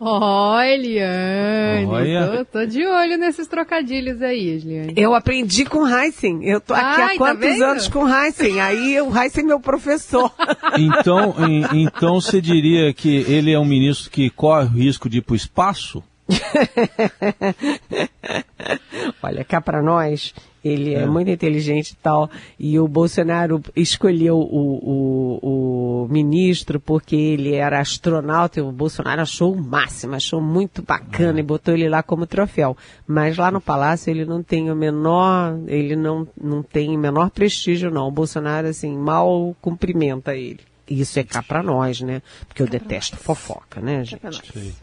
Ó, 0.00 0.56
oh, 0.56 0.60
Eliane, 0.60 1.86
tô, 1.86 2.58
tô, 2.58 2.66
de 2.66 2.84
olho 2.84 3.16
nesses 3.16 3.46
trocadilhos 3.46 4.20
aí, 4.20 4.48
Eliane. 4.48 4.94
Eu 4.96 5.14
aprendi 5.14 5.64
com 5.64 5.86
Heisen. 5.86 6.44
Eu 6.44 6.60
tô 6.60 6.74
aqui 6.74 6.84
Ai, 6.84 7.02
há 7.02 7.08
tá 7.10 7.16
quantos 7.16 7.58
tá 7.58 7.70
anos 7.70 7.88
com 7.88 8.08
Heisen? 8.08 8.60
Aí 8.60 9.00
o 9.00 9.16
Heisen 9.16 9.44
é 9.44 9.46
meu 9.46 9.60
professor. 9.60 10.32
Então, 10.76 11.36
em, 11.48 11.84
então 11.84 12.20
você 12.20 12.40
diria 12.40 12.92
que 12.92 13.18
ele 13.28 13.52
é 13.52 13.58
um 13.58 13.64
ministro 13.64 14.10
que 14.10 14.28
corre 14.28 14.66
o 14.66 14.70
risco 14.70 15.08
de 15.08 15.18
ir 15.18 15.22
para 15.22 15.34
o 15.34 15.36
espaço? 15.36 16.02
Olha, 19.22 19.44
cá 19.44 19.60
para 19.60 19.80
nós, 19.80 20.34
ele 20.64 20.94
é. 20.94 21.02
é. 21.02 21.06
muito 21.06 21.30
inteligente 21.30 21.90
e 21.90 21.96
tal. 21.96 22.30
E 22.58 22.78
o 22.78 22.88
Bolsonaro 22.88 23.62
escolheu 23.76 24.38
o, 24.38 25.38
o, 25.42 26.04
o, 26.04 26.08
ministro 26.08 26.80
porque 26.80 27.14
ele 27.14 27.54
era 27.54 27.80
astronauta 27.80 28.58
e 28.58 28.62
o 28.62 28.72
Bolsonaro 28.72 29.20
achou 29.20 29.52
o 29.52 29.62
máximo, 29.62 30.14
achou 30.14 30.40
muito 30.40 30.82
bacana 30.82 31.38
é. 31.38 31.40
e 31.40 31.44
botou 31.44 31.74
ele 31.74 31.88
lá 31.88 32.02
como 32.02 32.26
troféu. 32.26 32.76
Mas 33.06 33.36
lá 33.36 33.50
no 33.50 33.60
palácio 33.60 34.10
ele 34.10 34.24
não 34.24 34.42
tem 34.42 34.70
o 34.70 34.76
menor, 34.76 35.58
ele 35.66 35.94
não, 35.94 36.26
não 36.40 36.62
tem 36.62 36.96
o 36.96 36.98
menor 36.98 37.30
prestígio 37.30 37.90
não. 37.90 38.08
O 38.08 38.12
Bolsonaro, 38.12 38.68
assim, 38.68 38.96
mal 38.96 39.54
cumprimenta 39.60 40.34
ele. 40.34 40.60
Isso 40.88 41.18
é 41.18 41.24
cá 41.24 41.42
para 41.42 41.62
nós, 41.62 42.00
né? 42.00 42.20
Porque 42.46 42.62
eu 42.62 42.66
detesto 42.66 43.16
fofoca, 43.16 43.80
né, 43.80 44.04
gente? 44.04 44.74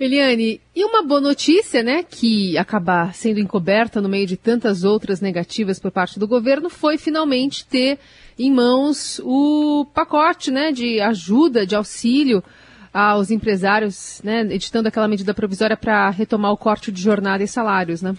Eliane, 0.00 0.60
e 0.76 0.84
uma 0.84 1.02
boa 1.02 1.20
notícia, 1.20 1.82
né, 1.82 2.04
que 2.04 2.56
acabar 2.56 3.12
sendo 3.14 3.40
encoberta 3.40 4.00
no 4.00 4.08
meio 4.08 4.28
de 4.28 4.36
tantas 4.36 4.84
outras 4.84 5.20
negativas 5.20 5.80
por 5.80 5.90
parte 5.90 6.20
do 6.20 6.28
governo, 6.28 6.70
foi 6.70 6.96
finalmente 6.96 7.66
ter 7.66 7.98
em 8.38 8.52
mãos 8.52 9.20
o 9.24 9.84
pacote, 9.92 10.52
né, 10.52 10.70
de 10.70 11.00
ajuda, 11.00 11.66
de 11.66 11.74
auxílio 11.74 12.44
aos 12.94 13.32
empresários, 13.32 14.20
né, 14.22 14.42
editando 14.42 14.86
aquela 14.86 15.08
medida 15.08 15.34
provisória 15.34 15.76
para 15.76 16.08
retomar 16.10 16.52
o 16.52 16.56
corte 16.56 16.92
de 16.92 17.02
jornada 17.02 17.42
e 17.42 17.48
salários, 17.48 18.00
né? 18.00 18.14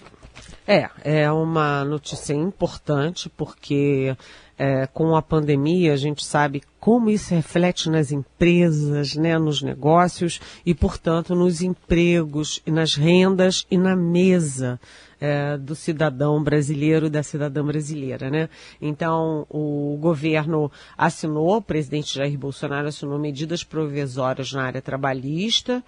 É, 0.66 0.88
é 1.02 1.32
uma 1.32 1.84
notícia 1.84 2.34
importante 2.34 3.30
porque 3.30 4.14
é, 4.62 4.86
com 4.86 5.16
a 5.16 5.22
pandemia, 5.22 5.94
a 5.94 5.96
gente 5.96 6.22
sabe 6.22 6.60
como 6.78 7.08
isso 7.08 7.34
reflete 7.34 7.88
nas 7.88 8.12
empresas, 8.12 9.16
né, 9.16 9.38
nos 9.38 9.62
negócios 9.62 10.38
e, 10.66 10.74
portanto, 10.74 11.34
nos 11.34 11.62
empregos, 11.62 12.60
e 12.66 12.70
nas 12.70 12.94
rendas 12.94 13.66
e 13.70 13.78
na 13.78 13.96
mesa 13.96 14.78
é, 15.18 15.56
do 15.56 15.74
cidadão 15.74 16.44
brasileiro 16.44 17.06
e 17.06 17.10
da 17.10 17.22
cidadã 17.22 17.64
brasileira, 17.64 18.28
né? 18.28 18.50
Então, 18.82 19.46
o 19.48 19.96
governo 19.98 20.70
assinou, 20.96 21.56
o 21.56 21.62
presidente 21.62 22.14
Jair 22.14 22.38
Bolsonaro 22.38 22.88
assinou 22.88 23.18
medidas 23.18 23.64
provisórias 23.64 24.52
na 24.52 24.64
área 24.64 24.82
trabalhista, 24.82 25.82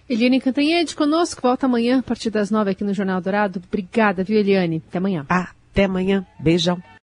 Eliane 0.09 0.41
Cantanhede 0.41 0.95
conosco, 0.95 1.41
volta 1.41 1.65
amanhã 1.65 1.99
a 1.99 2.03
partir 2.03 2.29
das 2.29 2.51
nove 2.51 2.71
aqui 2.71 2.83
no 2.83 2.93
Jornal 2.93 3.21
Dourado. 3.21 3.61
Obrigada, 3.65 4.23
viu, 4.23 4.37
Eliane? 4.37 4.81
Até 4.89 4.97
amanhã. 4.97 5.25
Até 5.29 5.85
amanhã. 5.85 6.25
Beijão. 6.37 6.81